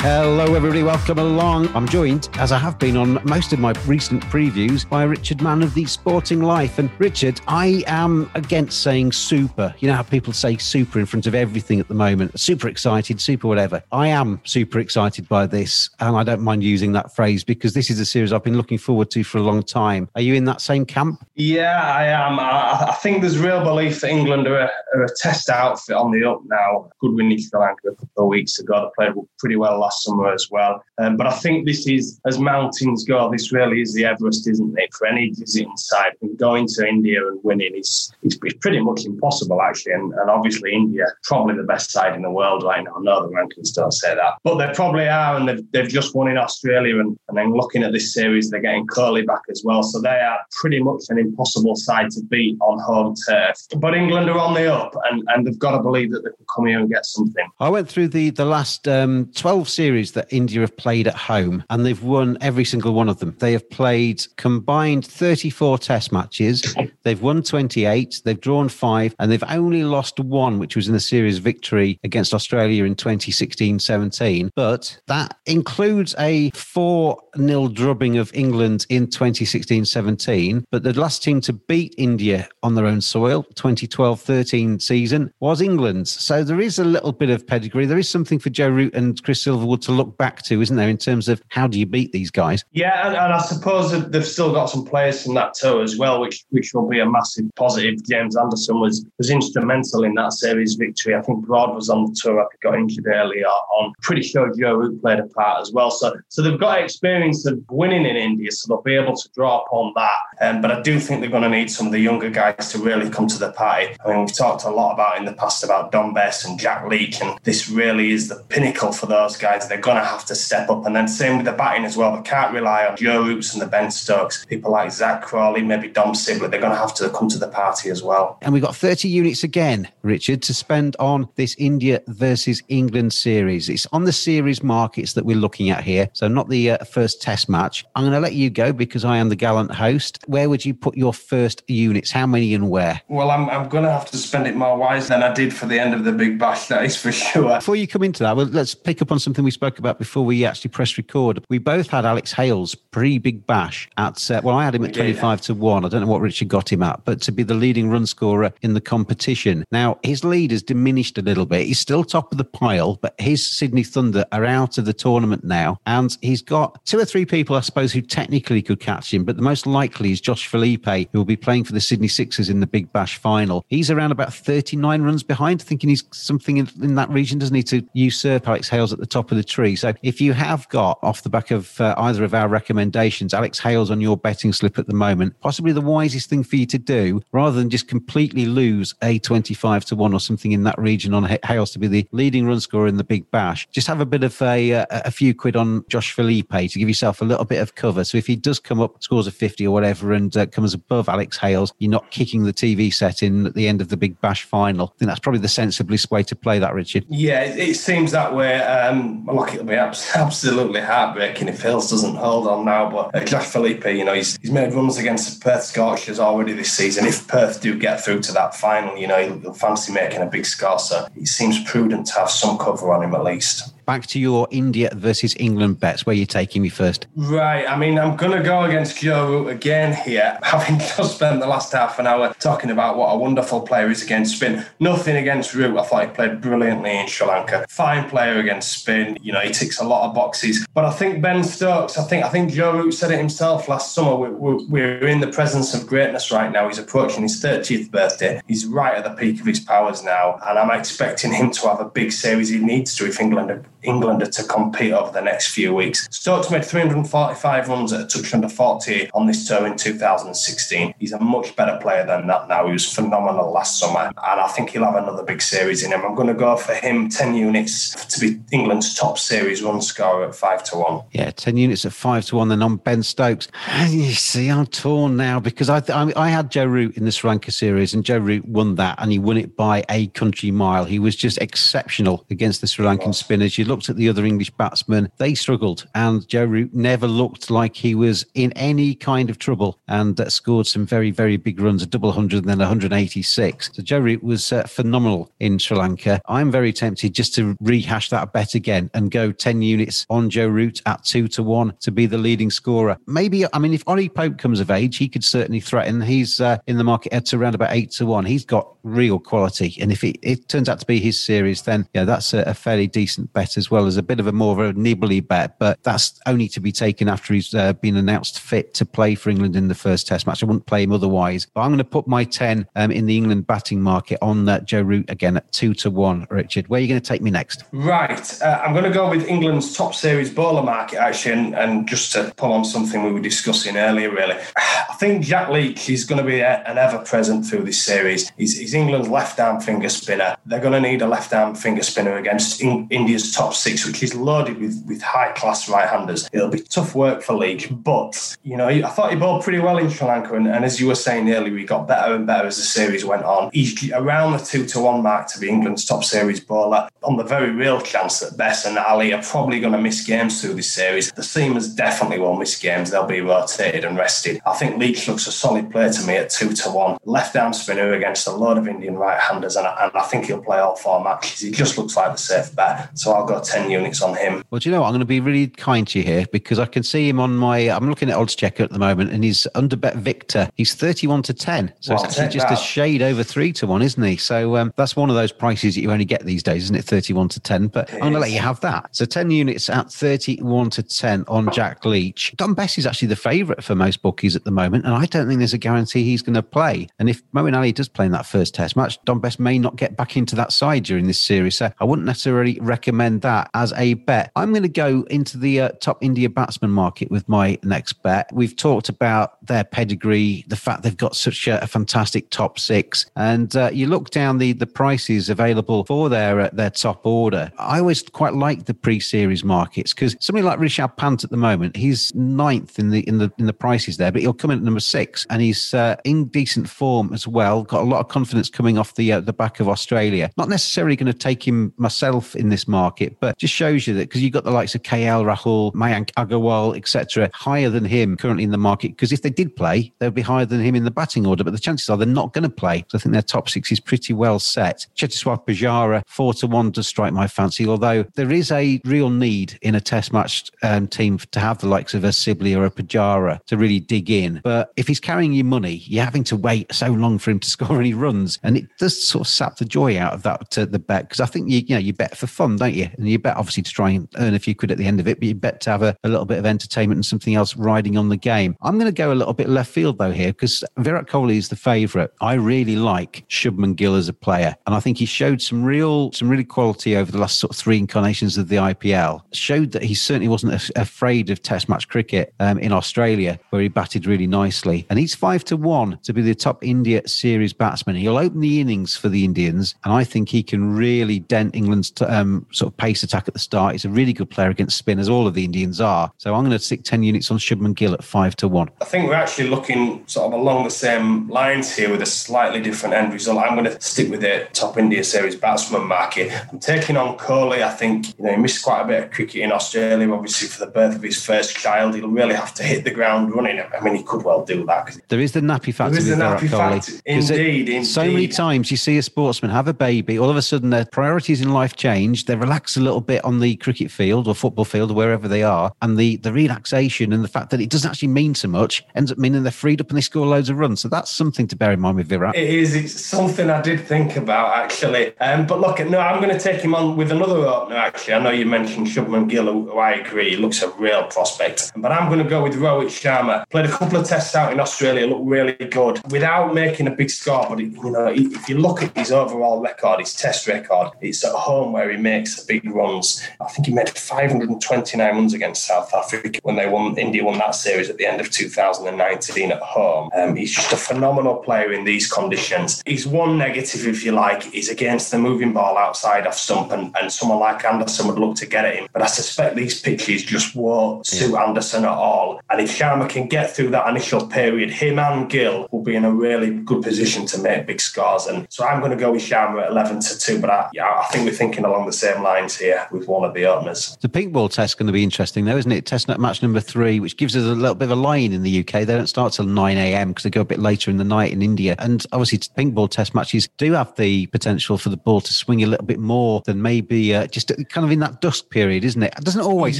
Hello, 0.01 0.53
everybody. 0.53 0.83
Welcome 0.83 1.17
along. 1.17 1.69
I'm 1.75 1.87
joined, 1.87 2.29
as 2.35 2.51
I 2.51 2.59
have 2.59 2.77
been 2.77 2.95
on 2.95 3.19
most 3.27 3.51
of 3.51 3.57
my 3.57 3.71
recent 3.87 4.23
previews, 4.25 4.87
by 4.87 5.03
Richard 5.03 5.41
Mann 5.41 5.63
of 5.63 5.73
the 5.73 5.85
Sporting 5.85 6.43
Life. 6.43 6.77
And 6.77 6.91
Richard, 6.99 7.41
I 7.47 7.83
am 7.87 8.29
against 8.35 8.83
saying 8.83 9.13
super. 9.13 9.73
You 9.79 9.87
know 9.87 9.95
how 9.95 10.03
people 10.03 10.33
say 10.33 10.55
super 10.57 10.99
in 10.99 11.07
front 11.07 11.25
of 11.25 11.33
everything 11.33 11.79
at 11.79 11.87
the 11.87 11.95
moment? 11.95 12.39
Super 12.39 12.67
excited, 12.67 13.19
super 13.19 13.47
whatever. 13.47 13.83
I 13.91 14.07
am 14.09 14.39
super 14.43 14.79
excited 14.79 15.27
by 15.27 15.47
this, 15.47 15.89
and 15.99 16.15
I 16.15 16.23
don't 16.23 16.41
mind 16.41 16.63
using 16.63 16.91
that 16.91 17.15
phrase 17.15 17.43
because 17.43 17.73
this 17.73 17.89
is 17.89 17.99
a 17.99 18.05
series 18.05 18.31
I've 18.31 18.43
been 18.43 18.55
looking 18.55 18.77
forward 18.77 19.09
to 19.11 19.23
for 19.23 19.39
a 19.39 19.43
long 19.43 19.63
time. 19.63 20.09
Are 20.13 20.21
you 20.21 20.35
in 20.35 20.45
that 20.45 20.61
same 20.61 20.85
camp? 20.85 21.27
Yeah, 21.33 21.81
I 21.81 22.05
am. 22.05 22.39
I, 22.39 22.89
I 22.89 22.95
think 23.01 23.21
there's 23.21 23.39
real 23.39 23.63
belief 23.63 24.01
that 24.01 24.11
England 24.11 24.47
are 24.47 24.59
a, 24.59 24.71
are 24.95 25.03
a, 25.05 25.07
test 25.17 25.49
outfit 25.49 25.95
on 25.95 26.11
the 26.11 26.23
up 26.23 26.41
now. 26.45 26.89
Good 27.01 27.15
win 27.15 27.31
in 27.31 27.39
Sri 27.39 27.59
Lanka 27.59 27.89
a 27.89 27.95
couple 27.95 28.23
of 28.23 28.27
weeks 28.27 28.59
ago. 28.59 28.91
They 28.99 29.05
played 29.05 29.25
pretty 29.39 29.55
well 29.55 29.86
last 29.87 30.03
summer 30.03 30.33
as 30.33 30.47
well. 30.51 30.83
Um, 30.97 31.15
but 31.15 31.27
I 31.27 31.31
think 31.31 31.65
this 31.65 31.87
is, 31.87 32.19
as 32.25 32.39
mountains 32.39 33.05
go, 33.05 33.31
this 33.31 33.51
really 33.51 33.81
is 33.81 33.93
the 33.93 34.05
Everest, 34.05 34.47
isn't 34.47 34.77
it? 34.77 34.89
For 34.97 35.07
any 35.07 35.29
visiting 35.29 35.77
side, 35.77 36.13
going 36.37 36.67
to 36.67 36.87
India 36.87 37.25
and 37.27 37.39
winning 37.43 37.75
is, 37.75 38.11
is, 38.23 38.37
is 38.43 38.53
pretty 38.55 38.81
much 38.81 39.05
impossible, 39.05 39.61
actually. 39.61 39.93
And, 39.93 40.13
and, 40.13 40.29
obviously, 40.29 40.73
India, 40.73 41.05
probably 41.23 41.55
the 41.55 41.63
best 41.63 41.91
side 41.91 42.15
in 42.15 42.21
the 42.21 42.31
world 42.31 42.63
right 42.63 42.83
now. 42.83 42.95
I 42.97 43.01
know 43.01 43.27
the 43.27 43.33
rankings 43.33 43.73
don't 43.73 43.93
say 43.93 44.13
that, 44.15 44.33
but 44.43 44.55
they 44.57 44.73
probably 44.73 45.07
are. 45.07 45.37
And 45.37 45.47
they've, 45.47 45.71
they've 45.71 45.89
just 45.89 46.15
won 46.15 46.27
in 46.27 46.37
Australia. 46.37 46.99
And, 46.99 47.17
and 47.29 47.37
then 47.37 47.53
looking 47.53 47.83
at 47.83 47.93
this 47.93 48.13
series, 48.13 48.49
they're 48.49 48.61
getting 48.61 48.87
Kohli 48.87 49.25
back 49.25 49.41
as 49.49 49.61
well. 49.63 49.83
So 49.83 50.01
they 50.01 50.09
are 50.09 50.39
pretty 50.59 50.81
much 50.81 51.03
an 51.09 51.17
impossible 51.17 51.75
side 51.75 52.09
to 52.11 52.21
beat 52.23 52.57
on 52.61 52.79
home 52.79 53.15
turf. 53.27 53.55
But 53.77 53.93
England 53.95 54.29
are 54.29 54.39
on 54.39 54.53
the 54.53 54.73
up, 54.73 54.93
and, 55.09 55.23
and 55.27 55.45
they've 55.45 55.59
got 55.59 55.71
to 55.71 55.81
believe 55.81 56.11
that 56.11 56.23
they 56.23 56.31
can 56.35 56.45
come 56.53 56.65
here 56.65 56.79
and 56.79 56.89
get 56.89 57.05
something. 57.05 57.47
I 57.59 57.69
went 57.69 57.87
through 57.87 58.09
the, 58.09 58.31
the 58.31 58.45
last 58.45 58.87
um, 58.87 59.31
12 59.35 59.69
series 59.77 60.13
that 60.13 60.27
India 60.31 60.61
have 60.61 60.75
played 60.75 61.07
at 61.07 61.15
home, 61.15 61.63
and 61.69 61.85
they've 61.85 62.01
won 62.01 62.35
every 62.41 62.65
single 62.65 62.93
one 62.93 63.09
of 63.09 63.19
them. 63.19 63.35
They 63.37 63.51
have 63.51 63.69
played 63.69 64.25
combined 64.37 65.05
34 65.05 65.77
test 65.77 66.11
matches. 66.11 66.75
They've 67.03 67.21
won 67.21 67.41
28, 67.41 68.21
they've 68.25 68.41
drawn 68.41 68.67
five, 68.67 69.15
and 69.17 69.31
they've 69.31 69.43
only 69.47 69.83
lost 69.85 70.19
one, 70.19 70.59
which 70.59 70.75
was 70.75 70.87
in 70.89 70.93
the 70.93 70.99
series 70.99 71.37
victory 71.37 71.97
against 72.03 72.33
Australia 72.33 72.83
in 72.83 72.95
2016 72.95 73.79
17. 73.79 74.51
But 74.55 74.99
that 75.07 75.37
includes 75.45 76.13
a 76.19 76.49
4 76.51 77.17
0 77.37 77.67
drubbing 77.69 78.17
of 78.17 78.29
England 78.33 78.85
in 78.89 79.07
2016 79.07 79.85
17. 79.85 80.65
But 80.69 80.83
the 80.83 80.99
last 80.99 81.23
team 81.23 81.39
to 81.41 81.53
beat 81.53 81.95
India 81.97 82.49
on 82.61 82.75
their 82.75 82.85
own 82.85 82.99
soil, 82.99 83.43
2012 83.55 84.19
13 84.19 84.79
season, 84.79 85.31
was 85.39 85.61
England. 85.61 86.09
So 86.09 86.43
there 86.43 86.59
is 86.59 86.77
a 86.79 86.83
little 86.83 87.13
bit 87.13 87.29
of 87.29 87.47
pedigree. 87.47 87.85
There 87.85 87.97
is 87.97 88.09
something 88.09 88.39
for 88.39 88.49
Joe 88.49 88.69
Root 88.69 88.93
and 88.95 89.23
Chris 89.23 89.47
To 89.75 89.91
look 89.91 90.17
back 90.17 90.43
to, 90.43 90.61
isn't 90.61 90.75
there, 90.75 90.87
in 90.87 90.97
terms 90.97 91.27
of 91.27 91.41
how 91.49 91.67
do 91.67 91.77
you 91.79 91.85
beat 91.85 92.11
these 92.11 92.31
guys? 92.31 92.63
Yeah, 92.71 93.07
and, 93.07 93.15
and 93.15 93.33
I 93.33 93.39
suppose 93.39 93.91
they've 94.09 94.25
still 94.25 94.53
got 94.53 94.67
some 94.67 94.85
players 94.85 95.23
from 95.23 95.33
that 95.35 95.53
tour 95.55 95.83
as 95.83 95.97
well, 95.97 96.21
which 96.21 96.45
which 96.49 96.73
will 96.73 96.87
be 96.87 96.99
a 96.99 97.09
massive 97.09 97.45
positive. 97.55 98.03
James 98.05 98.37
Anderson 98.37 98.79
was 98.79 99.05
was 99.17 99.29
instrumental 99.29 100.03
in 100.03 100.13
that 100.15 100.33
series 100.33 100.75
victory. 100.75 101.15
I 101.15 101.21
think 101.21 101.45
Broad 101.45 101.75
was 101.75 101.89
on 101.89 102.05
the 102.05 102.17
tour 102.21 102.39
after 102.39 102.57
got 102.61 102.75
injured 102.75 103.07
earlier 103.07 103.45
on. 103.45 103.93
Pretty 104.01 104.21
sure 104.21 104.53
Joe 104.57 104.75
Root 104.75 105.01
played 105.01 105.19
a 105.19 105.27
part 105.27 105.61
as 105.61 105.71
well. 105.71 105.91
So 105.91 106.15
so 106.29 106.41
they've 106.41 106.59
got 106.59 106.81
experience 106.81 107.45
of 107.45 107.59
winning 107.69 108.05
in 108.05 108.15
India, 108.15 108.51
so 108.51 108.67
they'll 108.67 108.81
be 108.81 108.95
able 108.95 109.15
to 109.15 109.29
draw 109.33 109.63
upon 109.63 109.93
that. 109.95 110.17
Um, 110.41 110.61
but 110.61 110.71
I 110.71 110.81
do 110.81 110.99
think 110.99 111.21
they're 111.21 111.29
going 111.29 111.43
to 111.43 111.49
need 111.49 111.71
some 111.71 111.87
of 111.87 111.91
the 111.91 111.99
younger 111.99 112.29
guys 112.29 112.71
to 112.71 112.79
really 112.79 113.09
come 113.09 113.27
to 113.27 113.39
the 113.39 113.51
party. 113.51 113.95
I 114.05 114.09
mean, 114.09 114.19
we've 114.21 114.35
talked 114.35 114.63
a 114.63 114.69
lot 114.69 114.93
about 114.93 115.17
in 115.17 115.25
the 115.25 115.33
past 115.33 115.63
about 115.63 115.91
Dom 115.91 116.13
Bess 116.13 116.45
and 116.45 116.59
Jack 116.59 116.87
Leach, 116.87 117.21
and 117.21 117.37
this 117.43 117.69
really 117.69 118.11
is 118.11 118.27
the 118.27 118.43
pinnacle 118.49 118.91
for 118.91 119.05
those 119.07 119.37
guys. 119.37 119.56
They're 119.65 119.79
going 119.79 119.97
to 119.97 120.03
have 120.03 120.25
to 120.25 120.35
step 120.35 120.69
up. 120.69 120.85
And 120.85 120.95
then 120.95 121.07
same 121.07 121.37
with 121.37 121.45
the 121.45 121.51
batting 121.51 121.85
as 121.85 121.97
well. 121.97 122.15
They 122.15 122.21
can't 122.21 122.53
rely 122.53 122.85
on 122.85 122.97
Joe 122.97 123.23
Roots 123.23 123.53
and 123.53 123.61
the 123.61 123.67
Ben 123.67 123.91
Stokes. 123.91 124.45
People 124.45 124.71
like 124.71 124.91
Zak 124.91 125.21
Crawley, 125.23 125.61
maybe 125.61 125.87
Dom 125.87 126.15
Sibley, 126.15 126.47
they're 126.47 126.59
going 126.59 126.73
to 126.73 126.77
have 126.77 126.93
to 126.95 127.09
come 127.09 127.29
to 127.29 127.37
the 127.37 127.47
party 127.47 127.89
as 127.89 128.03
well. 128.03 128.37
And 128.41 128.53
we've 128.53 128.63
got 128.63 128.75
30 128.75 129.07
units 129.07 129.43
again, 129.43 129.87
Richard, 130.03 130.41
to 130.43 130.53
spend 130.53 130.95
on 130.99 131.27
this 131.35 131.55
India 131.57 132.01
versus 132.07 132.61
England 132.67 133.13
series. 133.13 133.69
It's 133.69 133.87
on 133.91 134.03
the 134.03 134.13
series 134.13 134.61
markets 134.63 135.13
that 135.13 135.25
we're 135.25 135.37
looking 135.37 135.69
at 135.69 135.83
here. 135.83 136.09
So 136.13 136.27
not 136.27 136.49
the 136.49 136.71
uh, 136.71 136.83
first 136.85 137.21
test 137.21 137.49
match. 137.49 137.85
I'm 137.95 138.03
going 138.03 138.13
to 138.13 138.19
let 138.19 138.33
you 138.33 138.49
go 138.49 138.73
because 138.73 139.05
I 139.05 139.17
am 139.17 139.29
the 139.29 139.35
gallant 139.35 139.71
host. 139.71 140.19
Where 140.27 140.49
would 140.49 140.65
you 140.65 140.73
put 140.73 140.97
your 140.97 141.13
first 141.13 141.63
units? 141.67 142.11
How 142.11 142.27
many 142.27 142.53
and 142.53 142.69
where? 142.69 143.01
Well, 143.07 143.31
I'm, 143.31 143.49
I'm 143.49 143.69
going 143.69 143.83
to 143.83 143.91
have 143.91 144.09
to 144.11 144.17
spend 144.17 144.47
it 144.47 144.55
more 144.55 144.77
wise 144.77 145.07
than 145.07 145.23
I 145.23 145.33
did 145.33 145.53
for 145.53 145.65
the 145.65 145.79
end 145.79 145.93
of 145.93 146.03
the 146.03 146.11
Big 146.11 146.37
Bash, 146.37 146.67
that 146.67 146.83
is 146.83 146.95
for 146.95 147.11
sure. 147.11 147.55
Before 147.57 147.75
you 147.75 147.87
come 147.87 148.03
into 148.03 148.23
that, 148.23 148.35
well, 148.35 148.45
let's 148.47 148.75
pick 148.75 149.01
up 149.01 149.11
on 149.11 149.19
something 149.19 149.43
we 149.47 149.51
spoke 149.51 149.79
about 149.79 149.97
before 149.97 150.25
we 150.25 150.43
actually 150.43 150.71
pressed 150.71 150.97
record. 150.97 151.41
We 151.49 151.57
both 151.57 151.87
had 151.87 152.03
Alex 152.03 152.33
Hales 152.33 152.75
pre 152.75 153.17
Big 153.17 153.47
Bash 153.47 153.87
at, 153.95 154.29
uh, 154.29 154.41
well, 154.43 154.57
I 154.57 154.65
had 154.65 154.75
him 154.75 154.83
at 154.83 154.93
25 154.93 155.39
to 155.43 155.53
1. 155.53 155.85
I 155.85 155.87
don't 155.87 156.01
know 156.01 156.07
what 156.07 156.19
Richard 156.19 156.49
got 156.49 156.69
him 156.69 156.83
at, 156.83 157.05
but 157.05 157.21
to 157.21 157.31
be 157.31 157.43
the 157.43 157.53
leading 157.53 157.89
run 157.89 158.05
scorer 158.05 158.51
in 158.61 158.73
the 158.73 158.81
competition. 158.81 159.63
Now, 159.71 159.99
his 160.03 160.25
lead 160.25 160.51
has 160.51 160.61
diminished 160.61 161.17
a 161.17 161.21
little 161.21 161.45
bit. 161.45 161.65
He's 161.65 161.79
still 161.79 162.03
top 162.03 162.33
of 162.33 162.37
the 162.37 162.43
pile, 162.43 162.95
but 162.95 163.15
his 163.19 163.49
Sydney 163.49 163.83
Thunder 163.83 164.25
are 164.33 164.43
out 164.43 164.77
of 164.77 164.83
the 164.83 164.91
tournament 164.91 165.45
now. 165.45 165.79
And 165.85 166.17
he's 166.21 166.41
got 166.41 166.83
two 166.85 166.99
or 166.99 167.05
three 167.05 167.25
people, 167.25 167.55
I 167.55 167.61
suppose, 167.61 167.93
who 167.93 168.01
technically 168.01 168.61
could 168.61 168.81
catch 168.81 169.13
him, 169.13 169.23
but 169.23 169.37
the 169.37 169.41
most 169.41 169.65
likely 169.65 170.11
is 170.11 170.19
Josh 170.19 170.47
Philippe, 170.47 171.07
who 171.13 171.19
will 171.19 171.25
be 171.25 171.37
playing 171.37 171.63
for 171.63 171.71
the 171.71 171.79
Sydney 171.79 172.09
Sixers 172.09 172.49
in 172.49 172.59
the 172.59 172.67
Big 172.67 172.91
Bash 172.91 173.17
final. 173.17 173.63
He's 173.69 173.89
around 173.89 174.11
about 174.11 174.33
39 174.33 175.03
runs 175.03 175.23
behind, 175.23 175.61
thinking 175.61 175.89
he's 175.89 176.03
something 176.11 176.57
in, 176.57 176.69
in 176.81 176.95
that 176.95 177.09
region, 177.09 177.39
doesn't 177.39 177.55
he, 177.55 177.63
to 177.63 177.87
usurp 177.93 178.45
Alex 178.45 178.67
Hales 178.67 178.91
at 178.91 178.99
the 178.99 179.05
top 179.05 179.31
of 179.31 179.36
the 179.37 179.43
tree. 179.43 179.75
So 179.75 179.93
if 180.03 180.19
you 180.19 180.33
have 180.33 180.67
got, 180.69 180.99
off 181.01 181.23
the 181.23 181.29
back 181.29 181.51
of 181.51 181.79
uh, 181.79 181.95
either 181.97 182.23
of 182.23 182.33
our 182.33 182.47
recommendations, 182.47 183.33
Alex 183.33 183.59
Hales 183.59 183.89
on 183.89 184.01
your 184.01 184.17
betting 184.17 184.51
slip 184.51 184.77
at 184.77 184.87
the 184.87 184.93
moment, 184.93 185.39
possibly 185.39 185.71
the 185.71 185.81
wisest 185.81 186.29
thing 186.29 186.43
for 186.43 186.57
you 186.57 186.65
to 186.65 186.77
do, 186.77 187.21
rather 187.31 187.55
than 187.55 187.69
just 187.69 187.87
completely 187.87 188.45
lose 188.45 188.93
a 189.01 189.19
25 189.19 189.85
to 189.85 189.95
1 189.95 190.13
or 190.13 190.19
something 190.19 190.51
in 190.51 190.63
that 190.63 190.77
region 190.77 191.13
on 191.13 191.37
Hales 191.43 191.71
to 191.71 191.79
be 191.79 191.87
the 191.87 192.07
leading 192.11 192.45
run 192.45 192.59
scorer 192.59 192.87
in 192.87 192.97
the 192.97 193.03
Big 193.03 193.29
Bash, 193.31 193.67
just 193.71 193.87
have 193.87 194.01
a 194.01 194.05
bit 194.05 194.23
of 194.23 194.41
a, 194.41 194.57
a, 194.71 194.81
uh, 194.81 194.85
a 195.05 195.11
few 195.11 195.33
quid 195.35 195.55
on 195.55 195.85
Josh 195.87 196.11
Philippe 196.11 196.67
to 196.67 196.79
give 196.79 196.87
yourself 196.87 197.21
a 197.21 197.25
little 197.25 197.45
bit 197.45 197.61
of 197.61 197.75
cover. 197.75 198.03
So 198.03 198.17
if 198.17 198.27
he 198.27 198.35
does 198.35 198.59
come 198.59 198.81
up, 198.81 199.01
scores 199.03 199.27
a 199.27 199.31
50 199.31 199.67
or 199.67 199.71
whatever, 199.71 200.13
and 200.13 200.35
uh, 200.35 200.45
comes 200.47 200.73
above 200.73 201.09
Alex 201.09 201.37
Hales, 201.37 201.73
you're 201.79 201.91
not 201.91 202.09
kicking 202.11 202.43
the 202.43 202.53
TV 202.53 202.93
set 202.93 203.21
in 203.21 203.45
at 203.45 203.53
the 203.53 203.67
end 203.67 203.81
of 203.81 203.89
the 203.89 203.97
Big 203.97 204.19
Bash 204.21 204.43
final. 204.43 204.93
I 204.95 204.97
think 204.97 205.09
that's 205.09 205.19
probably 205.19 205.41
the 205.41 205.47
sensiblest 205.47 206.09
way 206.09 206.23
to 206.23 206.35
play 206.35 206.59
that, 206.59 206.73
Richard. 206.73 207.05
Yeah, 207.09 207.41
it, 207.41 207.75
seems 207.75 208.11
that 208.11 208.33
way. 208.33 208.59
Um, 208.61 209.26
look, 209.35 209.53
it'll 209.53 209.65
be 209.65 209.73
absolutely 210.15 210.81
heartbreaking 210.81 211.47
if 211.47 211.61
Hales 211.61 211.89
doesn't 211.89 212.15
hold 212.15 212.47
on 212.47 212.65
now. 212.65 212.89
But 212.89 213.15
uh, 213.15 213.25
Josh 213.25 213.45
Philippe, 213.45 213.97
you 213.97 214.05
know, 214.05 214.13
he's, 214.13 214.37
he's 214.41 214.51
made 214.51 214.73
runs 214.73 214.97
against 214.97 215.41
Perth 215.41 215.63
Scorchers 215.63 216.19
already 216.19 216.53
this 216.53 216.71
season. 216.71 217.05
If 217.05 217.27
Perth 217.27 217.61
do 217.61 217.77
get 217.77 218.03
through 218.03 218.21
to 218.21 218.31
that 218.33 218.55
final, 218.55 218.97
you 218.97 219.07
know, 219.07 219.21
he'll, 219.23 219.39
he'll 219.39 219.53
fancy 219.53 219.91
making 219.91 220.21
a 220.21 220.25
big 220.25 220.45
score. 220.45 220.79
So 220.79 221.07
it 221.15 221.27
seems 221.27 221.63
prudent 221.63 222.07
to 222.07 222.13
have 222.13 222.29
some 222.29 222.57
cover 222.57 222.91
on 222.91 223.03
him 223.03 223.15
at 223.15 223.23
least. 223.23 223.73
Back 223.87 224.05
to 224.05 224.19
your 224.19 224.47
India 224.51 224.89
versus 224.93 225.33
England 225.39 225.79
bets. 225.79 226.05
Where 226.05 226.15
you 226.15 226.25
taking 226.25 226.61
me 226.61 226.69
first? 226.69 227.07
Right. 227.15 227.65
I 227.65 227.77
mean, 227.77 227.97
I'm 227.97 228.17
going 228.17 228.37
to 228.37 228.43
go 228.43 228.65
against 228.65 228.99
Joe 228.99 229.47
again 229.47 229.95
here, 229.95 230.37
having 230.43 230.77
just 230.77 231.15
spent 231.15 231.39
the 231.39 231.47
last 231.47 231.71
half 231.71 231.97
an 231.97 232.05
hour 232.05 232.35
talking 232.39 232.69
about 232.69 232.97
what 232.97 233.07
a 233.07 233.17
wonderful 233.17 233.61
player 233.61 233.89
is 233.89 234.03
against 234.03 234.35
spin. 234.35 234.65
Nothing 234.79 235.15
against 235.15 235.55
Root. 235.55 235.77
I 235.77 235.83
thought 235.83 236.07
he 236.07 236.13
played 236.13 236.41
brilliantly 236.41 236.95
in 236.95 237.07
Sri 237.07 237.25
Lanka. 237.25 237.65
Fine 237.69 238.09
player 238.09 238.37
against 238.37 238.73
spin. 238.73 239.17
You 239.21 239.31
know, 239.31 239.39
he 239.39 239.51
ticks 239.51 239.79
a 239.79 239.85
lot 239.85 240.07
of 240.07 240.13
boxes. 240.13 240.67
But 240.73 240.83
I 240.83 240.91
think 240.91 241.21
Ben 241.21 241.43
Stokes, 241.43 241.97
I 241.97 242.03
think 242.03 242.25
I 242.25 242.29
think 242.29 242.51
Joe 242.51 242.73
Root 242.77 242.91
said 242.91 243.11
it 243.11 243.17
himself 243.17 243.69
last 243.69 243.95
summer. 243.95 244.15
We're, 244.17 244.67
we're 244.67 245.07
in 245.07 245.21
the 245.21 245.27
presence 245.31 245.73
of 245.73 245.87
greatness 245.87 246.29
right 246.29 246.51
now. 246.51 246.67
He's 246.67 246.77
approaching 246.77 247.23
his 247.23 247.41
30th 247.41 247.89
birthday. 247.89 248.41
He's 248.47 248.65
right 248.65 248.95
at 248.95 249.05
the 249.05 249.11
peak 249.11 249.39
of 249.39 249.45
his 249.45 249.61
powers 249.61 250.03
now. 250.03 250.39
And 250.45 250.59
I'm 250.59 250.77
expecting 250.77 251.31
him 251.31 251.51
to 251.51 251.69
have 251.69 251.79
a 251.79 251.85
big 251.85 252.11
series 252.11 252.49
he 252.49 252.59
needs 252.59 252.93
to 252.95 253.07
if 253.07 253.21
England 253.21 253.65
England 253.83 254.23
are 254.23 254.27
to 254.27 254.43
compete 254.43 254.93
over 254.93 255.11
the 255.11 255.21
next 255.21 255.53
few 255.53 255.73
weeks. 255.73 256.07
Stokes 256.11 256.49
made 256.51 256.65
345 256.65 257.69
runs 257.69 257.93
at 257.93 258.01
a 258.01 258.07
touch 258.07 258.33
under 258.33 258.49
40 258.49 259.09
on 259.13 259.27
this 259.27 259.47
tour 259.47 259.65
in 259.65 259.77
2016. 259.77 260.93
He's 260.99 261.13
a 261.13 261.19
much 261.19 261.55
better 261.55 261.77
player 261.81 262.05
than 262.05 262.27
that 262.27 262.47
now. 262.47 262.65
He 262.65 262.73
was 262.73 262.91
phenomenal 262.91 263.51
last 263.51 263.79
summer, 263.79 264.07
and 264.07 264.41
I 264.41 264.47
think 264.49 264.71
he'll 264.71 264.85
have 264.85 264.95
another 264.95 265.23
big 265.23 265.41
series 265.41 265.83
in 265.83 265.91
him. 265.91 266.01
I'm 266.03 266.15
going 266.15 266.27
to 266.27 266.33
go 266.33 266.57
for 266.57 266.73
him 266.73 267.09
10 267.09 267.35
units 267.35 268.05
to 268.05 268.19
be 268.19 268.39
England's 268.51 268.95
top 268.95 269.17
series 269.17 269.61
run 269.61 269.81
scorer 269.81 270.27
at 270.27 270.35
5 270.35 270.63
to 270.65 270.77
1. 270.77 271.03
Yeah, 271.11 271.31
10 271.31 271.57
units 271.57 271.85
at 271.85 271.93
5 271.93 272.25
to 272.27 272.35
1, 272.37 272.49
then 272.49 272.63
on 272.63 272.77
Ben 272.77 273.03
Stokes. 273.03 273.47
And 273.67 273.93
you 273.93 274.13
see, 274.13 274.49
I'm 274.49 274.65
torn 274.65 275.17
now 275.17 275.39
because 275.39 275.69
I, 275.69 275.81
I, 275.89 276.11
I 276.15 276.29
had 276.29 276.51
Joe 276.51 276.65
Root 276.65 276.97
in 276.97 277.05
the 277.05 277.11
Sri 277.11 277.29
Lanka 277.29 277.51
series, 277.51 277.93
and 277.93 278.03
Joe 278.03 278.17
Root 278.17 278.45
won 278.45 278.75
that, 278.75 278.95
and 278.99 279.11
he 279.11 279.19
won 279.19 279.37
it 279.37 279.55
by 279.55 279.83
a 279.89 280.07
country 280.07 280.51
mile. 280.51 280.85
He 280.85 280.99
was 280.99 281.15
just 281.15 281.37
exceptional 281.39 282.25
against 282.29 282.61
the 282.61 282.67
Sri 282.67 282.85
Lankan 282.85 283.13
spinners. 283.13 283.57
You 283.57 283.65
looked 283.67 283.89
at 283.89 283.95
the 283.95 284.09
other 284.09 284.25
English 284.25 284.49
batsmen, 284.51 285.11
they 285.17 285.35
struggled, 285.35 285.87
and 285.93 286.27
Joe 286.27 286.45
Root 286.45 286.73
never 286.73 287.07
looked 287.07 287.49
like 287.49 287.75
he 287.75 287.95
was 287.95 288.25
in 288.33 288.51
any 288.53 288.95
kind 288.95 289.29
of 289.29 289.37
trouble 289.37 289.79
and 289.87 290.19
uh, 290.19 290.29
scored 290.29 290.67
some 290.67 290.85
very, 290.85 291.11
very 291.11 291.37
big 291.37 291.59
runs, 291.59 291.83
a 291.83 291.85
double 291.85 292.11
hundred 292.11 292.39
and 292.39 292.49
then 292.49 292.59
186. 292.59 293.71
So 293.73 293.83
Joe 293.83 293.99
Root 293.99 294.23
was 294.23 294.51
uh, 294.51 294.63
phenomenal 294.63 295.31
in 295.39 295.59
Sri 295.59 295.77
Lanka. 295.77 296.21
I'm 296.27 296.51
very 296.51 296.73
tempted 296.73 297.13
just 297.13 297.35
to 297.35 297.55
rehash 297.61 298.09
that 298.09 298.33
bet 298.33 298.55
again 298.55 298.89
and 298.93 299.11
go 299.11 299.31
10 299.31 299.61
units 299.61 300.05
on 300.09 300.29
Joe 300.29 300.47
Root 300.47 300.81
at 300.85 301.03
two 301.03 301.27
to 301.29 301.43
one 301.43 301.73
to 301.81 301.91
be 301.91 302.05
the 302.05 302.17
leading 302.17 302.49
scorer. 302.49 302.97
Maybe, 303.07 303.45
I 303.53 303.59
mean, 303.59 303.73
if 303.73 303.83
Ollie 303.87 304.09
Pope 304.09 304.37
comes 304.37 304.59
of 304.59 304.71
age, 304.71 304.97
he 304.97 305.09
could 305.09 305.23
certainly 305.23 305.59
threaten. 305.59 306.01
He's 306.01 306.41
uh, 306.41 306.57
in 306.67 306.77
the 306.77 306.83
market 306.83 307.13
at 307.13 307.33
around 307.33 307.55
about 307.55 307.71
eight 307.71 307.91
to 307.91 308.05
one. 308.05 308.25
He's 308.25 308.45
got 308.45 308.73
real 308.83 309.19
quality. 309.19 309.77
And 309.79 309.91
if 309.91 310.03
it, 310.03 310.17
it 310.21 310.47
turns 310.47 310.69
out 310.69 310.79
to 310.79 310.85
be 310.85 310.99
his 310.99 311.19
series, 311.19 311.63
then 311.63 311.87
yeah, 311.93 312.05
that's 312.05 312.33
a, 312.33 312.39
a 312.41 312.53
fairly 312.53 312.87
decent 312.87 313.33
bet 313.33 313.56
as 313.57 313.71
well 313.71 313.85
as 313.85 313.97
a 313.97 314.03
bit 314.03 314.19
of 314.19 314.27
a 314.27 314.31
more 314.31 314.53
of 314.53 314.59
a 314.59 314.79
nibbly 314.79 315.25
bet. 315.25 315.59
But 315.59 315.81
that's 315.83 316.19
only 316.25 316.47
to 316.49 316.59
be 316.59 316.71
taken 316.71 317.09
after 317.09 317.33
he's 317.33 317.53
uh, 317.53 317.73
been 317.73 317.97
announced 317.97 318.39
fit 318.39 318.73
to 318.75 318.85
play 318.85 319.15
for 319.15 319.29
England 319.29 319.55
in 319.55 319.67
the 319.67 319.75
first 319.75 320.07
Test 320.07 320.27
match. 320.27 320.43
I 320.43 320.45
wouldn't 320.45 320.65
play 320.65 320.83
him 320.83 320.91
otherwise. 320.91 321.47
But 321.53 321.61
I'm 321.61 321.69
going 321.69 321.79
to 321.79 321.83
put 321.83 322.07
my 322.07 322.23
10 322.23 322.67
um, 322.75 322.91
in 322.91 323.05
the 323.05 323.17
England 323.17 323.47
batting 323.47 323.81
market 323.81 324.19
on 324.21 324.47
uh, 324.47 324.59
Joe 324.61 324.81
Root 324.81 325.09
again 325.09 325.37
at 325.37 325.51
two 325.51 325.73
to 325.75 325.89
one. 325.89 326.27
Richard, 326.29 326.67
where 326.67 326.77
are 326.77 326.81
you 326.81 326.87
going 326.87 327.01
to 327.01 327.07
take 327.07 327.21
me 327.21 327.31
next? 327.31 327.63
Right. 327.71 328.41
Uh, 328.41 328.61
I'm 328.63 328.73
going 328.73 328.85
to 328.85 328.91
go 328.91 329.09
with 329.09 329.27
England's 329.27 329.75
top 329.75 329.95
series 329.95 330.29
bowler 330.29 330.63
market, 330.63 330.99
actually. 330.99 331.33
And, 331.33 331.55
and 331.55 331.87
just 331.87 332.11
to 332.13 332.31
pull 332.37 332.51
on 332.53 332.63
something 332.63 333.03
we 333.03 333.11
were 333.11 333.19
discussing 333.19 333.77
earlier, 333.77 334.11
really. 334.11 334.37
I 334.55 334.95
think 334.99 335.23
Jack 335.23 335.49
Leach 335.49 335.89
is 335.89 336.05
going 336.05 336.19
to 336.19 336.27
be 336.27 336.39
a, 336.39 336.63
an 336.63 336.77
ever 336.77 336.99
present 336.99 337.45
through 337.45 337.63
this 337.63 337.81
series. 337.81 338.31
He's, 338.37 338.57
he's 338.57 338.73
England's 338.73 339.09
left 339.09 339.39
arm 339.39 339.59
finger 339.59 339.89
spinner. 339.89 340.37
They're 340.45 340.59
going 340.59 340.81
to 340.81 340.81
need 340.81 341.01
a 341.01 341.07
left 341.07 341.33
arm 341.33 341.55
finger 341.55 341.83
spinner 341.83 342.17
against 342.17 342.61
in, 342.61 342.87
India's 342.89 343.31
top 343.31 343.46
six, 343.55 343.85
which 343.85 344.03
is 344.03 344.15
loaded 344.15 344.59
with, 344.59 344.83
with 344.87 345.01
high 345.01 345.31
class 345.33 345.69
right 345.69 345.87
handers. 345.87 346.29
It'll 346.33 346.49
be 346.49 346.59
tough 346.59 346.95
work 346.95 347.21
for 347.21 347.33
Leach, 347.33 347.69
but 347.71 348.37
you 348.43 348.57
know, 348.57 348.67
I 348.67 348.81
thought 348.89 349.11
he 349.11 349.17
bowled 349.17 349.43
pretty 349.43 349.59
well 349.59 349.77
in 349.77 349.89
Sri 349.89 350.07
Lanka, 350.07 350.35
and, 350.35 350.47
and 350.47 350.65
as 350.65 350.79
you 350.79 350.87
were 350.87 350.95
saying 350.95 351.29
earlier, 351.31 351.55
he 351.57 351.65
got 351.65 351.87
better 351.87 352.15
and 352.15 352.25
better 352.25 352.47
as 352.47 352.57
the 352.57 352.63
series 352.63 353.05
went 353.05 353.23
on. 353.23 353.49
He's 353.53 353.91
around 353.91 354.33
the 354.33 354.39
two 354.39 354.65
to 354.67 354.79
one 354.79 355.03
mark 355.03 355.27
to 355.29 355.39
be 355.39 355.49
England's 355.49 355.85
top 355.85 356.03
series 356.03 356.39
bowler 356.39 356.89
on 357.03 357.17
the 357.17 357.23
very 357.23 357.51
real 357.51 357.79
chance 357.81 358.19
that 358.19 358.37
Bess 358.37 358.65
and 358.65 358.77
Ali 358.77 359.13
are 359.13 359.23
probably 359.23 359.59
going 359.59 359.73
to 359.73 359.81
miss 359.81 360.05
games 360.05 360.41
through 360.41 360.55
this 360.55 360.71
series. 360.71 361.11
The 361.11 361.21
Seamers 361.21 361.75
definitely 361.75 362.19
will 362.19 362.35
miss 362.35 362.57
games. 362.59 362.91
They'll 362.91 363.05
be 363.05 363.21
rotated 363.21 363.85
and 363.85 363.97
rested. 363.97 364.41
I 364.45 364.53
think 364.53 364.77
Leach 364.77 365.07
looks 365.07 365.27
a 365.27 365.31
solid 365.31 365.71
player 365.71 365.91
to 365.91 366.05
me 366.05 366.15
at 366.15 366.29
two 366.29 366.53
to 366.53 366.69
one. 366.69 366.97
Left 367.05 367.35
arm 367.35 367.53
spinner 367.53 367.93
against 367.93 368.27
a 368.27 368.31
load 368.31 368.57
of 368.57 368.67
Indian 368.67 368.95
right 368.95 369.19
handers, 369.19 369.55
and, 369.55 369.67
and 369.67 369.91
I 369.95 370.03
think 370.03 370.25
he'll 370.25 370.41
play 370.41 370.59
all 370.59 370.75
four 370.75 371.03
matches. 371.03 371.39
He 371.39 371.51
just 371.51 371.77
looks 371.77 371.95
like 371.95 372.11
the 372.11 372.17
safe 372.17 372.55
bet. 372.55 372.97
So 372.97 373.11
I'll 373.11 373.25
go 373.25 373.36
10 373.43 373.69
units 373.69 374.01
on 374.01 374.15
him. 374.15 374.43
Well, 374.49 374.59
do 374.59 374.69
you 374.69 374.75
know 374.75 374.81
what? 374.81 374.87
I'm 374.87 374.93
going 374.93 374.99
to 374.99 375.05
be 375.05 375.19
really 375.19 375.47
kind 375.47 375.87
to 375.89 375.99
you 375.99 376.05
here 376.05 376.25
because 376.31 376.59
I 376.59 376.65
can 376.65 376.83
see 376.83 377.07
him 377.07 377.19
on 377.19 377.35
my. 377.35 377.69
I'm 377.69 377.89
looking 377.89 378.09
at 378.09 378.17
Oddschecker 378.17 378.61
at 378.61 378.71
the 378.71 378.79
moment, 378.79 379.11
and 379.11 379.23
he's 379.23 379.47
under 379.55 379.75
BetVictor. 379.75 380.49
He's 380.55 380.73
31 380.73 381.23
to 381.23 381.33
10. 381.33 381.73
So 381.79 381.95
well, 381.95 382.03
it's 382.03 382.17
actually 382.17 382.33
just 382.33 382.49
that. 382.49 382.59
a 382.59 382.61
shade 382.61 383.01
over 383.01 383.23
three 383.23 383.51
to 383.53 383.67
one, 383.67 383.81
isn't 383.81 384.03
he? 384.03 384.17
So 384.17 384.57
um, 384.57 384.73
that's 384.75 384.95
one 384.95 385.09
of 385.09 385.15
those 385.15 385.31
prices 385.31 385.75
that 385.75 385.81
you 385.81 385.91
only 385.91 386.05
get 386.05 386.25
these 386.25 386.43
days, 386.43 386.63
isn't 386.63 386.75
it? 386.75 386.85
31 386.85 387.29
to 387.29 387.39
10. 387.39 387.67
But 387.67 387.89
it 387.89 387.95
I'm 387.95 387.99
going 388.01 388.13
to 388.13 388.19
let 388.19 388.31
you 388.31 388.39
have 388.39 388.59
that. 388.61 388.95
So 388.95 389.05
10 389.05 389.31
units 389.31 389.69
at 389.69 389.91
31 389.91 390.69
to 390.71 390.83
10 390.83 391.25
on 391.27 391.51
Jack 391.51 391.85
Leach. 391.85 392.33
Dom 392.37 392.53
Bess 392.53 392.77
is 392.77 392.85
actually 392.85 393.09
the 393.09 393.15
favourite 393.15 393.63
for 393.63 393.75
most 393.75 394.01
bookies 394.01 394.35
at 394.35 394.43
the 394.43 394.51
moment, 394.51 394.85
and 394.85 394.93
I 394.93 395.05
don't 395.05 395.27
think 395.27 395.39
there's 395.39 395.53
a 395.53 395.57
guarantee 395.57 396.03
he's 396.03 396.21
going 396.21 396.33
to 396.35 396.43
play. 396.43 396.87
And 396.99 397.09
if 397.09 397.23
Moeen 397.31 397.55
Ali 397.55 397.71
does 397.71 397.87
play 397.89 398.05
in 398.05 398.11
that 398.11 398.25
first 398.25 398.55
test 398.55 398.75
match, 398.75 399.03
Dom 399.05 399.19
Bess 399.19 399.39
may 399.39 399.59
not 399.59 399.75
get 399.75 399.95
back 399.95 400.17
into 400.17 400.35
that 400.35 400.51
side 400.51 400.83
during 400.83 401.07
this 401.07 401.19
series. 401.19 401.55
So 401.57 401.71
I 401.79 401.85
wouldn't 401.85 402.05
necessarily 402.05 402.57
recommend 402.61 403.21
that 403.21 403.26
as 403.27 403.73
a 403.73 403.95
bet. 403.95 404.31
I'm 404.35 404.51
going 404.51 404.63
to 404.63 404.69
go 404.69 405.05
into 405.09 405.37
the 405.37 405.61
uh, 405.61 405.69
top 405.79 405.97
India 406.01 406.29
batsman 406.29 406.71
market 406.71 407.11
with 407.11 407.27
my 407.27 407.57
next 407.63 407.93
bet. 408.03 408.29
We've 408.33 408.55
talked 408.55 408.89
about 408.89 409.45
their 409.45 409.63
pedigree, 409.63 410.45
the 410.47 410.55
fact 410.55 410.83
they've 410.83 410.95
got 410.95 411.15
such 411.15 411.47
a, 411.47 411.61
a 411.63 411.67
fantastic 411.67 412.29
top 412.29 412.59
six, 412.59 413.05
and 413.15 413.55
uh, 413.55 413.69
you 413.73 413.87
look 413.87 414.09
down 414.09 414.37
the 414.37 414.53
the 414.53 414.67
prices 414.67 415.29
available 415.29 415.83
for 415.85 416.09
their 416.09 416.41
uh, 416.41 416.49
their 416.53 416.69
top 416.69 417.05
order. 417.05 417.51
I 417.57 417.79
always 417.79 418.03
quite 418.03 418.33
like 418.33 418.65
the 418.65 418.73
pre-series 418.73 419.43
markets 419.43 419.93
because 419.93 420.15
somebody 420.19 420.43
like 420.43 420.59
Rishabh 420.59 420.97
Pant 420.97 421.23
at 421.23 421.29
the 421.29 421.37
moment, 421.37 421.75
he's 421.75 422.13
ninth 422.15 422.79
in 422.79 422.89
the 422.91 423.01
in 423.07 423.17
the 423.17 423.31
in 423.37 423.45
the 423.45 423.53
prices 423.53 423.97
there, 423.97 424.11
but 424.11 424.21
he'll 424.21 424.33
come 424.33 424.51
in 424.51 424.59
at 424.59 424.63
number 424.63 424.79
six, 424.79 425.25
and 425.29 425.41
he's 425.41 425.73
uh, 425.73 425.95
in 426.03 426.25
decent 426.25 426.69
form 426.69 427.13
as 427.13 427.27
well. 427.27 427.63
Got 427.63 427.81
a 427.81 427.85
lot 427.85 427.99
of 427.99 428.07
confidence 428.07 428.49
coming 428.49 428.77
off 428.77 428.95
the 428.95 429.11
uh, 429.13 429.19
the 429.19 429.33
back 429.33 429.59
of 429.59 429.67
Australia. 429.67 430.29
Not 430.37 430.49
necessarily 430.49 430.95
going 430.95 431.11
to 431.11 431.17
take 431.17 431.47
him 431.47 431.73
myself 431.77 432.35
in 432.35 432.49
this 432.49 432.67
market, 432.67 433.16
but 433.19 433.37
just 433.37 433.53
shows 433.53 433.87
you 433.87 433.93
that 433.95 434.09
because 434.09 434.21
you've 434.21 434.33
got 434.33 434.43
the 434.43 434.51
likes 434.51 434.75
of 434.75 434.83
KL 434.83 435.25
Rahul, 435.25 435.73
Mayank 435.73 436.11
Agarwal, 436.13 436.75
etc., 436.75 437.29
higher 437.33 437.69
than 437.69 437.85
him 437.85 438.17
currently 438.17 438.43
in 438.43 438.51
the 438.51 438.57
market. 438.57 438.89
Because 438.89 439.11
if 439.11 439.21
they 439.21 439.29
did 439.29 439.55
play, 439.55 439.91
they'd 439.99 440.13
be 440.13 440.21
higher 440.21 440.45
than 440.45 440.61
him 440.61 440.75
in 440.75 440.83
the 440.83 440.91
batting 440.91 441.25
order. 441.25 441.43
But 441.43 441.51
the 441.51 441.59
chances 441.59 441.89
are 441.89 441.97
they're 441.97 442.07
not 442.07 442.33
going 442.33 442.43
to 442.43 442.49
play. 442.49 442.85
So 442.89 442.97
I 442.97 443.01
think 443.01 443.13
their 443.13 443.21
top 443.21 443.49
six 443.49 443.71
is 443.71 443.79
pretty 443.79 444.13
well 444.13 444.39
set. 444.39 444.85
Cheteshwar 444.95 445.45
Pujara, 445.45 446.03
four 446.07 446.33
to 446.35 446.47
one 446.47 446.71
does 446.71 446.87
strike 446.87 447.13
my 447.13 447.27
fancy, 447.27 447.67
although 447.67 448.03
there 448.15 448.31
is 448.31 448.51
a 448.51 448.81
real 448.85 449.09
need 449.09 449.57
in 449.61 449.75
a 449.75 449.81
test 449.81 450.13
match 450.13 450.51
um, 450.63 450.87
team 450.87 451.17
to 451.17 451.39
have 451.39 451.59
the 451.59 451.67
likes 451.67 451.93
of 451.93 452.03
a 452.03 452.11
Sibley 452.11 452.55
or 452.55 452.65
a 452.65 452.71
Pujara 452.71 453.43
to 453.45 453.57
really 453.57 453.79
dig 453.79 454.09
in. 454.09 454.41
But 454.43 454.71
if 454.75 454.87
he's 454.87 454.99
carrying 454.99 455.33
you 455.33 455.43
money, 455.43 455.83
you're 455.85 456.03
having 456.03 456.23
to 456.25 456.35
wait 456.35 456.73
so 456.73 456.87
long 456.87 457.17
for 457.17 457.31
him 457.31 457.39
to 457.39 457.49
score 457.57 457.79
any 457.79 457.93
runs. 457.93 458.39
And 458.43 458.57
it 458.57 458.67
does 458.77 459.07
sort 459.07 459.21
of 459.21 459.27
sap 459.27 459.57
the 459.57 459.65
joy 459.65 459.97
out 459.97 460.13
of 460.13 460.23
that 460.23 460.49
to 460.51 460.65
the 460.65 460.79
bet. 460.79 461.03
Because 461.03 461.19
I 461.19 461.25
think 461.25 461.49
you, 461.49 461.59
you 461.59 461.75
know, 461.75 461.79
you 461.79 461.93
bet 461.93 462.17
for 462.17 462.27
fun, 462.27 462.57
don't 462.57 462.73
you? 462.73 462.89
And 462.97 463.06
you 463.09 463.19
bet 463.19 463.37
obviously 463.37 463.63
to 463.63 463.71
try 463.71 463.91
and 463.91 464.07
earn 464.17 464.33
a 464.33 464.39
few 464.39 464.55
quid 464.55 464.71
at 464.71 464.77
the 464.77 464.85
end 464.85 464.99
of 464.99 465.07
it, 465.07 465.19
but 465.19 465.27
you 465.27 465.35
bet 465.35 465.61
to 465.61 465.69
have 465.69 465.83
a, 465.83 465.95
a 466.03 466.09
little 466.09 466.25
bit 466.25 466.39
of 466.39 466.45
entertainment 466.45 466.97
and 466.97 467.05
something 467.05 467.35
else 467.35 467.55
riding 467.55 467.97
on 467.97 468.09
the 468.09 468.17
game. 468.17 468.55
I'm 468.61 468.77
going 468.77 468.91
to 468.91 468.95
go 468.95 469.11
a 469.11 469.15
little 469.15 469.33
bit 469.33 469.49
left 469.49 469.71
field 469.71 469.97
though 469.97 470.11
here 470.11 470.33
because 470.33 470.63
Virat 470.77 471.07
Kohli 471.07 471.37
is 471.37 471.49
the 471.49 471.55
favourite. 471.55 472.09
I 472.21 472.33
really 472.33 472.75
like 472.75 473.25
Shubman 473.29 473.75
Gill 473.75 473.95
as 473.95 474.07
a 474.07 474.13
player, 474.13 474.55
and 474.65 474.75
I 474.75 474.79
think 474.79 474.97
he 474.97 475.05
showed 475.05 475.41
some 475.41 475.63
real 475.63 476.11
some 476.11 476.29
really 476.29 476.43
quality 476.43 476.95
over 476.95 477.11
the 477.11 477.17
last 477.17 477.39
sort 477.39 477.51
of 477.51 477.57
three 477.57 477.77
incarnations 477.77 478.37
of 478.37 478.47
the 478.47 478.57
IPL. 478.57 479.21
Showed 479.33 479.71
that 479.71 479.83
he 479.83 479.95
certainly 479.95 480.27
wasn't 480.27 480.69
afraid 480.75 481.29
of 481.29 481.41
Test 481.41 481.69
match 481.69 481.87
cricket 481.87 482.33
um, 482.39 482.57
in 482.59 482.71
Australia, 482.71 483.39
where 483.49 483.61
he 483.61 483.67
batted 483.67 484.05
really 484.05 484.27
nicely, 484.27 484.85
and 484.89 484.99
he's 484.99 485.15
five 485.15 485.43
to 485.45 485.57
one 485.57 485.99
to 486.03 486.13
be 486.13 486.21
the 486.21 486.35
top 486.35 486.63
India 486.63 487.01
series 487.07 487.53
batsman. 487.53 487.95
He'll 487.95 488.17
open 488.17 488.39
the 488.39 488.59
innings 488.59 488.95
for 488.95 489.09
the 489.09 489.23
Indians, 489.23 489.75
and 489.83 489.93
I 489.93 490.03
think 490.03 490.29
he 490.29 490.43
can 490.43 490.75
really 490.75 491.19
dent 491.19 491.55
England's 491.55 491.93
um, 492.01 492.45
sort 492.51 492.73
of 492.73 492.77
pace 492.77 492.96
attack 493.03 493.27
at 493.27 493.33
the 493.33 493.39
start. 493.39 493.73
He's 493.73 493.85
a 493.85 493.89
really 493.89 494.13
good 494.13 494.29
player 494.29 494.49
against 494.49 494.77
spinners, 494.77 495.09
all 495.09 495.27
of 495.27 495.33
the 495.33 495.45
Indians 495.45 495.81
are. 495.81 496.11
So 496.17 496.33
I'm 496.33 496.43
going 496.43 496.57
to 496.57 496.59
stick 496.59 496.83
10 496.83 497.03
units 497.03 497.31
on 497.31 497.37
Shubman 497.37 497.75
Gill 497.75 497.93
at 497.93 498.03
5 498.03 498.35
to 498.37 498.47
1. 498.47 498.69
I 498.81 498.85
think 498.85 499.07
we're 499.07 499.15
actually 499.15 499.49
looking 499.49 500.05
sort 500.07 500.33
of 500.33 500.39
along 500.39 500.63
the 500.63 500.71
same 500.71 501.27
lines 501.29 501.75
here 501.75 501.89
with 501.89 502.01
a 502.01 502.05
slightly 502.05 502.61
different 502.61 502.95
end 502.95 503.13
result. 503.13 503.39
I'm 503.39 503.57
going 503.57 503.65
to 503.65 503.81
stick 503.81 504.09
with 504.09 504.21
the 504.21 504.47
top 504.53 504.77
India 504.77 505.03
series 505.03 505.35
batsman 505.35 505.87
market. 505.87 506.31
I'm 506.51 506.59
taking 506.59 506.97
on 506.97 507.17
Kohli. 507.17 507.61
I 507.61 507.71
think 507.71 508.17
you 508.17 508.25
know 508.25 508.31
he 508.31 508.37
missed 508.37 508.63
quite 508.63 508.81
a 508.81 508.87
bit 508.87 509.03
of 509.03 509.11
cricket 509.11 509.41
in 509.41 509.51
Australia, 509.51 510.11
obviously 510.11 510.47
for 510.47 510.65
the 510.65 510.71
birth 510.71 510.95
of 510.95 511.01
his 511.01 511.23
first 511.23 511.55
child. 511.57 511.95
He'll 511.95 512.09
really 512.09 512.35
have 512.35 512.53
to 512.55 512.63
hit 512.63 512.83
the 512.83 512.91
ground 512.91 513.33
running. 513.33 513.59
I 513.59 513.79
mean, 513.81 513.95
he 513.95 514.03
could 514.03 514.23
well 514.23 514.45
do 514.45 514.65
that. 514.65 514.97
There 515.07 515.19
is 515.19 515.33
the 515.33 515.41
nappy 515.41 515.73
factor. 515.73 515.95
There 515.95 516.01
is 516.01 516.09
the 516.09 516.15
nappy 516.15 516.49
factor. 516.49 516.93
Indeed, 517.05 517.69
it, 517.69 517.75
indeed. 517.75 517.85
So 517.85 518.05
many 518.05 518.27
times 518.27 518.71
you 518.71 518.77
see 518.77 518.97
a 518.97 519.03
sportsman 519.03 519.51
have 519.51 519.67
a 519.67 519.73
baby, 519.73 520.17
all 520.17 520.29
of 520.29 520.37
a 520.37 520.41
sudden 520.41 520.69
their 520.69 520.85
priorities 520.85 521.41
in 521.41 521.51
life 521.53 521.75
change. 521.75 522.25
They're 522.25 522.37
relaxed 522.37 522.76
a 522.77 522.81
little 522.81 523.01
bit 523.01 523.23
on 523.25 523.39
the 523.39 523.55
cricket 523.57 523.91
field 523.91 524.27
or 524.27 524.35
football 524.35 524.65
field 524.65 524.91
or 524.91 524.93
wherever 524.93 525.27
they 525.27 525.43
are, 525.43 525.71
and 525.81 525.97
the 525.97 526.17
the 526.17 526.33
relaxation 526.33 527.13
and 527.13 527.23
the 527.23 527.27
fact 527.27 527.49
that 527.49 527.61
it 527.61 527.69
doesn't 527.69 527.89
actually 527.89 528.09
mean 528.09 528.35
so 528.35 528.47
much 528.47 528.83
ends 528.95 529.11
up 529.11 529.17
meaning 529.17 529.43
they're 529.43 529.51
freed 529.51 529.81
up 529.81 529.89
and 529.89 529.97
they 529.97 530.01
score 530.01 530.25
loads 530.25 530.49
of 530.49 530.57
runs. 530.57 530.81
So 530.81 530.87
that's 530.87 531.11
something 531.11 531.47
to 531.47 531.55
bear 531.55 531.71
in 531.71 531.79
mind 531.79 531.97
with 531.97 532.07
Virat. 532.07 532.35
It 532.35 532.49
is. 532.49 532.75
It's 532.75 532.99
something 532.99 533.49
I 533.49 533.61
did 533.61 533.81
think 533.81 534.15
about 534.15 534.55
actually. 534.55 535.17
Um, 535.19 535.45
but 535.45 535.59
look, 535.59 535.79
no, 535.79 535.99
I'm 535.99 536.21
going 536.21 536.35
to 536.35 536.39
take 536.39 536.61
him 536.61 536.75
on 536.75 536.97
with 536.97 537.11
another 537.11 537.45
opener. 537.45 537.75
Actually, 537.75 538.13
I 538.15 538.19
know 538.19 538.29
you 538.31 538.45
mentioned 538.45 538.87
Shubman 538.87 539.29
Gill, 539.29 539.45
who 539.45 539.77
I 539.77 539.91
agree 539.91 540.35
looks 540.35 540.61
a 540.61 540.69
real 540.71 541.03
prospect, 541.05 541.71
but 541.75 541.91
I'm 541.91 542.07
going 542.09 542.23
to 542.23 542.29
go 542.29 542.43
with 542.43 542.55
Rohit 542.55 542.87
Sharma. 542.87 543.49
Played 543.49 543.65
a 543.65 543.71
couple 543.71 543.99
of 543.99 544.07
tests 544.07 544.35
out 544.35 544.51
in 544.51 544.59
Australia, 544.59 545.07
looked 545.07 545.25
really 545.25 545.53
good 545.53 546.01
without 546.11 546.53
making 546.53 546.87
a 546.87 546.91
big 546.91 547.09
score. 547.09 547.45
But 547.49 547.59
you 547.59 547.91
know, 547.91 548.07
if 548.07 548.49
you 548.49 548.57
look 548.57 548.83
at 548.83 548.97
his 548.97 549.11
overall 549.11 549.61
record, 549.61 549.99
his 549.99 550.13
test 550.13 550.47
record, 550.47 550.91
it's 551.01 551.23
at 551.23 551.33
home 551.33 551.73
where 551.73 551.89
he 551.91 551.97
makes 551.97 552.41
a 552.41 552.45
big 552.45 552.66
runs. 552.71 553.21
I 553.39 553.47
think 553.47 553.67
he 553.67 553.73
made 553.73 553.89
529 553.89 555.15
runs 555.15 555.33
against 555.33 555.65
South 555.65 555.93
Africa 555.93 556.39
when 556.43 556.55
they 556.55 556.67
won. 556.67 556.97
India 556.97 557.23
won 557.23 557.37
that 557.39 557.55
series 557.55 557.89
at 557.89 557.97
the 557.97 558.05
end 558.05 558.21
of 558.21 558.31
2019 558.31 559.51
at 559.51 559.61
home. 559.61 560.09
Um, 560.15 560.35
he's 560.35 560.53
just 560.53 560.71
a 560.73 560.77
phenomenal 560.77 561.37
player 561.37 561.71
in 561.71 561.85
these 561.85 562.11
conditions. 562.11 562.81
His 562.85 563.07
one 563.07 563.37
negative, 563.37 563.87
if 563.87 564.03
you 564.03 564.11
like, 564.11 564.53
is 564.53 564.69
against 564.69 565.11
the 565.11 565.17
moving 565.17 565.53
ball 565.53 565.77
outside 565.77 566.27
off 566.27 566.37
stump, 566.37 566.71
and, 566.71 566.95
and 566.97 567.11
someone 567.11 567.39
like 567.39 567.63
Anderson 567.65 568.07
would 568.07 568.19
look 568.19 568.35
to 568.37 568.45
get 568.45 568.65
at 568.65 568.75
him. 568.75 568.87
But 568.93 569.01
I 569.01 569.07
suspect 569.07 569.55
these 569.55 569.79
pitches 569.79 570.23
just 570.23 570.55
won't 570.55 571.05
suit 571.05 571.35
Anderson 571.35 571.83
at 571.83 571.89
all. 571.89 572.41
And 572.49 572.61
if 572.61 572.77
Sharma 572.77 573.09
can 573.09 573.27
get 573.27 573.51
through 573.51 573.69
that 573.71 573.87
initial 573.87 574.25
period, 574.27 574.71
him 574.71 574.99
and 574.99 575.29
Gill 575.29 575.67
will 575.71 575.83
be 575.83 575.95
in 575.95 576.05
a 576.05 576.11
really 576.11 576.51
good 576.51 576.83
position 576.83 577.25
to 577.27 577.37
make 577.39 577.67
big 577.67 577.81
scores. 577.81 578.25
And 578.25 578.47
so 578.49 578.65
I'm 578.65 578.79
going 578.79 578.91
to 578.91 578.97
go 578.97 579.11
with 579.11 579.21
Sharma 579.21 579.63
at 579.63 579.71
11 579.71 580.01
to 580.01 580.17
2. 580.17 580.39
But 580.39 580.49
I, 580.49 580.69
yeah, 580.73 580.89
I 580.89 581.05
think 581.11 581.25
we're 581.25 581.35
thinking 581.35 581.65
along 581.65 581.85
the 581.85 581.93
same 581.93 582.23
lines 582.23 582.56
here 582.59 582.87
with 582.91 583.07
one 583.07 583.23
of 583.23 583.33
the 583.33 583.45
openers. 583.45 583.97
The 584.01 584.09
pink 584.09 584.33
ball 584.33 584.49
test 584.49 584.71
is 584.71 584.75
going 584.75 584.87
to 584.87 584.93
be 584.93 585.03
interesting, 585.03 585.45
though, 585.45 585.57
isn't 585.57 585.71
it? 585.71 585.85
Test 585.85 586.07
match 586.07 586.41
number 586.41 586.59
three, 586.59 586.99
which 586.99 587.17
gives 587.17 587.35
us 587.35 587.43
a 587.43 587.55
little 587.55 587.75
bit 587.75 587.85
of 587.85 587.91
a 587.91 588.01
line 588.01 588.33
in 588.33 588.43
the 588.43 588.59
UK. 588.59 588.85
They 588.85 588.85
don't 588.85 589.07
start 589.07 589.33
till 589.33 589.45
9 589.45 589.77
a.m. 589.77 590.09
because 590.09 590.23
they 590.23 590.29
go 590.29 590.41
a 590.41 590.45
bit 590.45 590.59
later 590.59 590.91
in 590.91 590.97
the 590.97 591.03
night 591.03 591.31
in 591.31 591.41
India. 591.41 591.75
And 591.79 592.05
obviously, 592.11 592.39
pink 592.55 592.73
ball 592.73 592.87
test 592.87 593.13
matches 593.15 593.47
do 593.57 593.73
have 593.73 593.95
the 593.95 594.27
potential 594.27 594.77
for 594.77 594.89
the 594.89 594.97
ball 594.97 595.21
to 595.21 595.33
swing 595.33 595.63
a 595.63 595.67
little 595.67 595.85
bit 595.85 595.99
more 595.99 596.41
than 596.45 596.61
maybe 596.61 597.13
uh, 597.15 597.27
just 597.27 597.51
kind 597.69 597.85
of 597.85 597.91
in 597.91 597.99
that 597.99 598.21
dusk 598.21 598.49
period, 598.49 598.83
isn't 598.83 599.01
it? 599.01 599.13
It 599.17 599.23
doesn't 599.23 599.41
always 599.41 599.79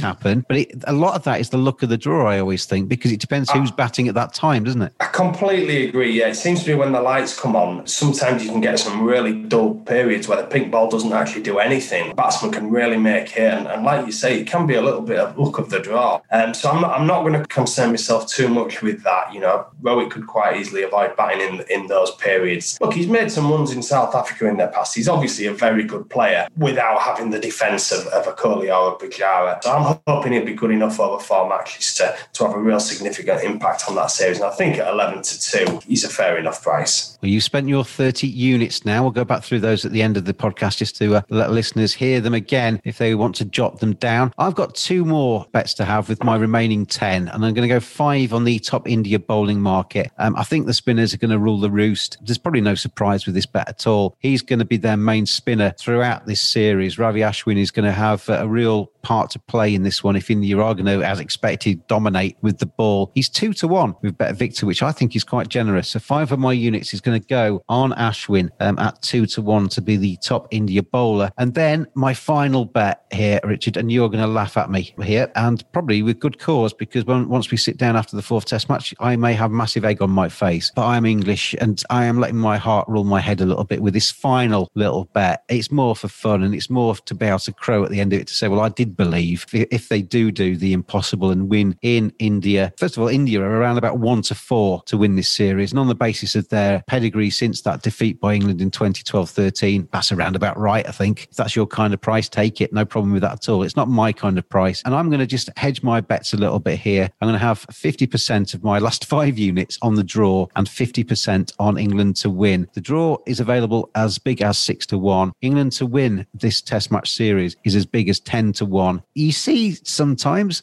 happen, 0.00 0.44
but 0.48 0.58
it, 0.58 0.84
a 0.86 0.92
lot 0.92 1.14
of 1.14 1.24
that 1.24 1.40
is 1.40 1.50
the 1.50 1.58
look 1.58 1.82
of 1.82 1.88
the 1.88 1.98
draw, 1.98 2.30
I 2.30 2.40
always 2.40 2.66
think, 2.66 2.88
because 2.88 3.12
it 3.12 3.20
depends 3.20 3.50
who's 3.50 3.70
batting 3.70 4.08
at 4.08 4.14
that 4.14 4.34
time, 4.34 4.64
doesn't 4.64 4.82
it? 4.82 4.92
I 5.00 5.06
completely 5.06 5.88
agree. 5.88 6.12
Yeah, 6.12 6.28
it 6.28 6.34
seems 6.34 6.64
to 6.64 6.70
me 6.70 6.74
when 6.74 6.92
the 6.92 7.00
lights 7.00 7.38
come 7.38 7.56
on, 7.56 7.86
sometimes 7.86 8.44
you 8.44 8.50
can 8.50 8.60
get 8.60 8.78
some 8.78 9.02
really 9.02 9.42
dull 9.44 9.74
periods 9.74 10.28
where 10.28 10.40
the 10.40 10.46
pink 10.46 10.70
ball 10.70 10.88
doesn't 10.88 11.12
actually 11.12 11.42
do 11.42 11.58
anything. 11.58 12.14
batsman 12.14 12.52
can 12.52 12.67
really 12.68 12.96
make 12.96 13.36
it, 13.36 13.52
and, 13.52 13.66
and, 13.66 13.84
like 13.84 14.06
you 14.06 14.12
say, 14.12 14.40
it 14.40 14.46
can 14.46 14.66
be 14.66 14.74
a 14.74 14.82
little 14.82 15.02
bit 15.02 15.18
of 15.18 15.38
look 15.38 15.58
of 15.58 15.70
the 15.70 15.78
draw. 15.78 16.20
Um, 16.30 16.54
so 16.54 16.70
I'm 16.70 16.80
not, 16.80 16.98
I'm 16.98 17.06
not 17.06 17.22
going 17.22 17.34
to 17.34 17.44
concern 17.46 17.90
myself 17.90 18.28
too 18.28 18.48
much 18.48 18.82
with 18.82 19.02
that. 19.04 19.32
You 19.32 19.40
know, 19.40 19.66
Rohit 19.82 20.10
could 20.10 20.26
quite 20.26 20.56
easily 20.56 20.82
avoid 20.82 21.16
batting 21.16 21.40
in 21.40 21.64
in 21.70 21.86
those 21.86 22.14
periods. 22.16 22.78
Look, 22.80 22.94
he's 22.94 23.08
made 23.08 23.30
some 23.30 23.50
runs 23.50 23.72
in 23.72 23.82
South 23.82 24.14
Africa 24.14 24.46
in 24.46 24.56
their 24.56 24.68
past. 24.68 24.94
He's 24.94 25.08
obviously 25.08 25.46
a 25.46 25.52
very 25.52 25.84
good 25.84 26.08
player 26.10 26.48
without 26.56 27.00
having 27.00 27.30
the 27.30 27.40
defence 27.40 27.92
of, 27.92 28.06
of 28.08 28.26
a 28.26 28.32
Kohli 28.32 28.68
or 28.74 28.96
a. 28.96 29.58
So 29.62 29.72
I'm 29.72 29.98
hoping 30.06 30.32
he'll 30.32 30.44
be 30.44 30.54
good 30.54 30.70
enough 30.70 31.00
over 31.00 31.22
four 31.22 31.48
matches 31.48 31.94
to, 31.94 32.16
to 32.34 32.46
have 32.46 32.54
a 32.54 32.58
real 32.58 32.80
significant 32.80 33.42
impact 33.42 33.84
on 33.88 33.94
that 33.96 34.10
series. 34.10 34.38
And 34.38 34.46
I 34.46 34.50
think 34.50 34.78
at 34.78 34.92
11 34.92 35.22
to 35.22 35.40
2, 35.66 35.80
he's 35.86 36.04
a 36.04 36.08
fair 36.08 36.38
enough 36.38 36.62
price. 36.62 37.18
Well, 37.22 37.30
you 37.30 37.40
spent 37.40 37.68
your 37.68 37.84
30 37.84 38.26
units 38.26 38.84
now. 38.84 39.02
We'll 39.02 39.10
go 39.10 39.24
back 39.24 39.42
through 39.42 39.60
those 39.60 39.84
at 39.84 39.92
the 39.92 40.02
end 40.02 40.16
of 40.16 40.24
the 40.24 40.34
podcast 40.34 40.78
just 40.78 40.96
to 40.96 41.16
uh, 41.16 41.22
let 41.30 41.50
listeners 41.50 41.94
hear 41.94 42.20
them 42.20 42.34
again 42.34 42.57
if 42.84 42.98
they 42.98 43.14
want 43.14 43.34
to 43.36 43.44
jot 43.44 43.80
them 43.80 43.94
down. 43.94 44.32
I've 44.38 44.54
got 44.54 44.74
two 44.74 45.04
more 45.04 45.46
bets 45.52 45.74
to 45.74 45.84
have 45.84 46.08
with 46.08 46.22
my 46.24 46.36
remaining 46.36 46.86
10, 46.86 47.28
and 47.28 47.44
I'm 47.44 47.54
going 47.54 47.68
to 47.68 47.74
go 47.74 47.80
five 47.80 48.32
on 48.32 48.44
the 48.44 48.58
top 48.58 48.88
India 48.88 49.18
bowling 49.18 49.60
market. 49.60 50.10
Um, 50.18 50.36
I 50.36 50.44
think 50.44 50.66
the 50.66 50.74
spinners 50.74 51.14
are 51.14 51.18
going 51.18 51.30
to 51.30 51.38
rule 51.38 51.60
the 51.60 51.70
roost. 51.70 52.18
There's 52.22 52.38
probably 52.38 52.60
no 52.60 52.74
surprise 52.74 53.26
with 53.26 53.34
this 53.34 53.46
bet 53.46 53.68
at 53.68 53.86
all. 53.86 54.16
He's 54.18 54.42
going 54.42 54.58
to 54.58 54.64
be 54.64 54.76
their 54.76 54.96
main 54.96 55.26
spinner 55.26 55.72
throughout 55.78 56.26
this 56.26 56.42
series. 56.42 56.98
Ravi 56.98 57.20
Ashwin 57.20 57.58
is 57.58 57.70
going 57.70 57.86
to 57.86 57.92
have 57.92 58.28
a 58.28 58.48
real 58.48 58.90
part 59.08 59.30
to 59.30 59.38
play 59.38 59.74
in 59.74 59.84
this 59.84 60.04
one 60.04 60.16
if 60.16 60.30
India 60.30 60.54
to, 60.54 61.02
as 61.02 61.18
expected, 61.18 61.86
dominate 61.86 62.36
with 62.42 62.58
the 62.58 62.66
ball. 62.66 63.10
He's 63.14 63.30
two 63.30 63.54
to 63.54 63.66
one 63.66 63.94
with 64.02 64.18
BetVictor, 64.18 64.64
which 64.64 64.82
I 64.82 64.92
think 64.92 65.16
is 65.16 65.24
quite 65.24 65.48
generous. 65.48 65.88
So 65.88 65.98
five 65.98 66.30
of 66.30 66.38
my 66.38 66.52
units 66.52 66.92
is 66.92 67.00
going 67.00 67.18
to 67.18 67.26
go 67.26 67.62
on 67.70 67.92
Ashwin 67.92 68.50
um, 68.60 68.78
at 68.78 69.00
two 69.00 69.24
to 69.24 69.40
one 69.40 69.70
to 69.70 69.80
be 69.80 69.96
the 69.96 70.18
top 70.22 70.46
India 70.50 70.82
bowler. 70.82 71.30
And 71.38 71.54
then 71.54 71.86
my 71.94 72.12
final 72.12 72.66
bet 72.66 73.06
here, 73.10 73.40
Richard, 73.44 73.78
and 73.78 73.90
you're 73.90 74.10
going 74.10 74.20
to 74.22 74.26
laugh 74.30 74.58
at 74.58 74.70
me 74.70 74.94
here, 75.02 75.32
and 75.36 75.64
probably 75.72 76.02
with 76.02 76.20
good 76.20 76.38
cause, 76.38 76.74
because 76.74 77.06
when, 77.06 77.30
once 77.30 77.50
we 77.50 77.56
sit 77.56 77.78
down 77.78 77.96
after 77.96 78.14
the 78.14 78.20
fourth 78.20 78.44
test 78.44 78.68
match, 78.68 78.92
I 79.00 79.16
may 79.16 79.32
have 79.32 79.50
massive 79.50 79.86
egg 79.86 80.02
on 80.02 80.10
my 80.10 80.28
face. 80.28 80.70
But 80.76 80.84
I'm 80.84 81.06
English 81.06 81.54
and 81.62 81.82
I 81.88 82.04
am 82.04 82.20
letting 82.20 82.36
my 82.36 82.58
heart 82.58 82.86
rule 82.88 83.04
my 83.04 83.20
head 83.20 83.40
a 83.40 83.46
little 83.46 83.64
bit 83.64 83.80
with 83.80 83.94
this 83.94 84.10
final 84.10 84.68
little 84.74 85.06
bet. 85.14 85.44
It's 85.48 85.70
more 85.72 85.96
for 85.96 86.08
fun 86.08 86.42
and 86.42 86.54
it's 86.54 86.68
more 86.68 86.94
to 86.94 87.14
be 87.14 87.24
able 87.24 87.38
to 87.38 87.52
crow 87.54 87.84
at 87.84 87.90
the 87.90 88.00
end 88.00 88.12
of 88.12 88.20
it 88.20 88.26
to 88.26 88.34
say, 88.34 88.48
well, 88.48 88.60
I 88.60 88.68
did 88.68 88.97
believe 88.98 89.46
if 89.52 89.88
they 89.88 90.02
do 90.02 90.30
do 90.30 90.56
the 90.56 90.74
impossible 90.74 91.30
and 91.30 91.48
win 91.48 91.78
in 91.80 92.12
India, 92.18 92.74
first 92.76 92.96
of 92.96 93.02
all, 93.02 93.08
India 93.08 93.40
are 93.40 93.58
around 93.58 93.78
about 93.78 93.98
one 93.98 94.20
to 94.22 94.34
four 94.34 94.82
to 94.82 94.98
win 94.98 95.16
this 95.16 95.30
series. 95.30 95.72
And 95.72 95.78
on 95.78 95.88
the 95.88 95.94
basis 95.94 96.34
of 96.34 96.48
their 96.50 96.84
pedigree 96.86 97.30
since 97.30 97.62
that 97.62 97.82
defeat 97.82 98.20
by 98.20 98.34
England 98.34 98.60
in 98.60 98.70
2012 98.70 99.30
13, 99.30 99.88
that's 99.92 100.12
around 100.12 100.36
about 100.36 100.58
right, 100.58 100.86
I 100.86 100.92
think. 100.92 101.28
If 101.30 101.36
that's 101.36 101.56
your 101.56 101.66
kind 101.66 101.94
of 101.94 102.00
price, 102.00 102.28
take 102.28 102.60
it. 102.60 102.72
No 102.72 102.84
problem 102.84 103.12
with 103.12 103.22
that 103.22 103.32
at 103.32 103.48
all. 103.48 103.62
It's 103.62 103.76
not 103.76 103.88
my 103.88 104.12
kind 104.12 104.36
of 104.36 104.48
price. 104.48 104.82
And 104.84 104.94
I'm 104.94 105.08
going 105.08 105.20
to 105.20 105.26
just 105.26 105.48
hedge 105.56 105.82
my 105.82 106.00
bets 106.00 106.34
a 106.34 106.36
little 106.36 106.58
bit 106.58 106.78
here. 106.78 107.08
I'm 107.20 107.28
going 107.28 107.38
to 107.38 107.46
have 107.46 107.64
50% 107.68 108.54
of 108.54 108.64
my 108.64 108.78
last 108.88 109.04
five 109.04 109.38
units 109.38 109.78
on 109.80 109.94
the 109.94 110.04
draw 110.04 110.46
and 110.56 110.66
50% 110.66 111.52
on 111.60 111.78
England 111.78 112.16
to 112.16 112.30
win. 112.30 112.68
The 112.74 112.80
draw 112.80 113.16
is 113.26 113.38
available 113.38 113.90
as 113.94 114.18
big 114.18 114.42
as 114.42 114.58
six 114.58 114.84
to 114.86 114.98
one. 114.98 115.32
England 115.40 115.72
to 115.72 115.86
win 115.86 116.26
this 116.34 116.60
test 116.60 116.90
match 116.90 117.12
series 117.12 117.56
is 117.64 117.76
as 117.76 117.86
big 117.86 118.08
as 118.08 118.18
10 118.18 118.52
to 118.54 118.64
one. 118.64 118.77
You 119.14 119.32
see 119.32 119.76
sometimes, 119.84 120.62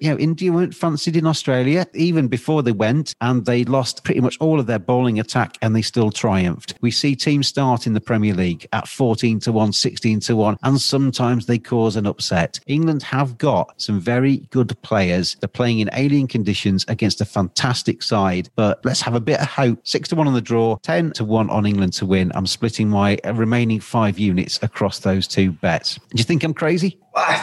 you 0.00 0.10
know, 0.10 0.18
India 0.18 0.52
weren't 0.52 0.74
fancied 0.74 1.16
in 1.16 1.26
Australia 1.26 1.86
even 1.94 2.28
before 2.28 2.62
they 2.62 2.72
went 2.72 3.14
and 3.20 3.44
they 3.44 3.64
lost 3.64 4.04
pretty 4.04 4.20
much 4.20 4.36
all 4.40 4.58
of 4.60 4.66
their 4.66 4.78
bowling 4.78 5.20
attack 5.20 5.56
and 5.62 5.74
they 5.74 5.82
still 5.82 6.10
triumphed. 6.10 6.74
We 6.80 6.90
see 6.90 7.14
teams 7.14 7.48
start 7.48 7.86
in 7.86 7.94
the 7.94 8.00
Premier 8.00 8.34
League 8.34 8.66
at 8.72 8.88
14 8.88 9.40
to 9.40 9.52
1, 9.52 9.72
16 9.72 10.20
to 10.20 10.36
1, 10.36 10.56
and 10.62 10.80
sometimes 10.80 11.46
they 11.46 11.58
cause 11.58 11.96
an 11.96 12.06
upset. 12.06 12.60
England 12.66 13.02
have 13.02 13.38
got 13.38 13.80
some 13.80 14.00
very 14.00 14.38
good 14.50 14.80
players. 14.82 15.36
They're 15.40 15.48
playing 15.48 15.80
in 15.80 15.90
alien 15.92 16.26
conditions 16.26 16.84
against 16.88 17.20
a 17.20 17.24
fantastic 17.24 18.02
side, 18.02 18.48
but 18.56 18.84
let's 18.84 19.00
have 19.02 19.14
a 19.14 19.20
bit 19.20 19.40
of 19.40 19.46
hope. 19.46 19.78
6 19.84 20.08
to 20.10 20.16
1 20.16 20.26
on 20.26 20.34
the 20.34 20.40
draw, 20.40 20.76
10 20.82 21.12
to 21.12 21.24
1 21.24 21.50
on 21.50 21.66
England 21.66 21.92
to 21.94 22.06
win. 22.06 22.32
I'm 22.34 22.46
splitting 22.46 22.88
my 22.88 23.18
remaining 23.24 23.80
five 23.80 24.18
units 24.18 24.58
across 24.62 25.00
those 25.00 25.26
two 25.26 25.52
bets. 25.52 25.94
Do 25.94 26.18
you 26.18 26.24
think 26.24 26.42
I'm 26.44 26.54
crazy? 26.54 26.98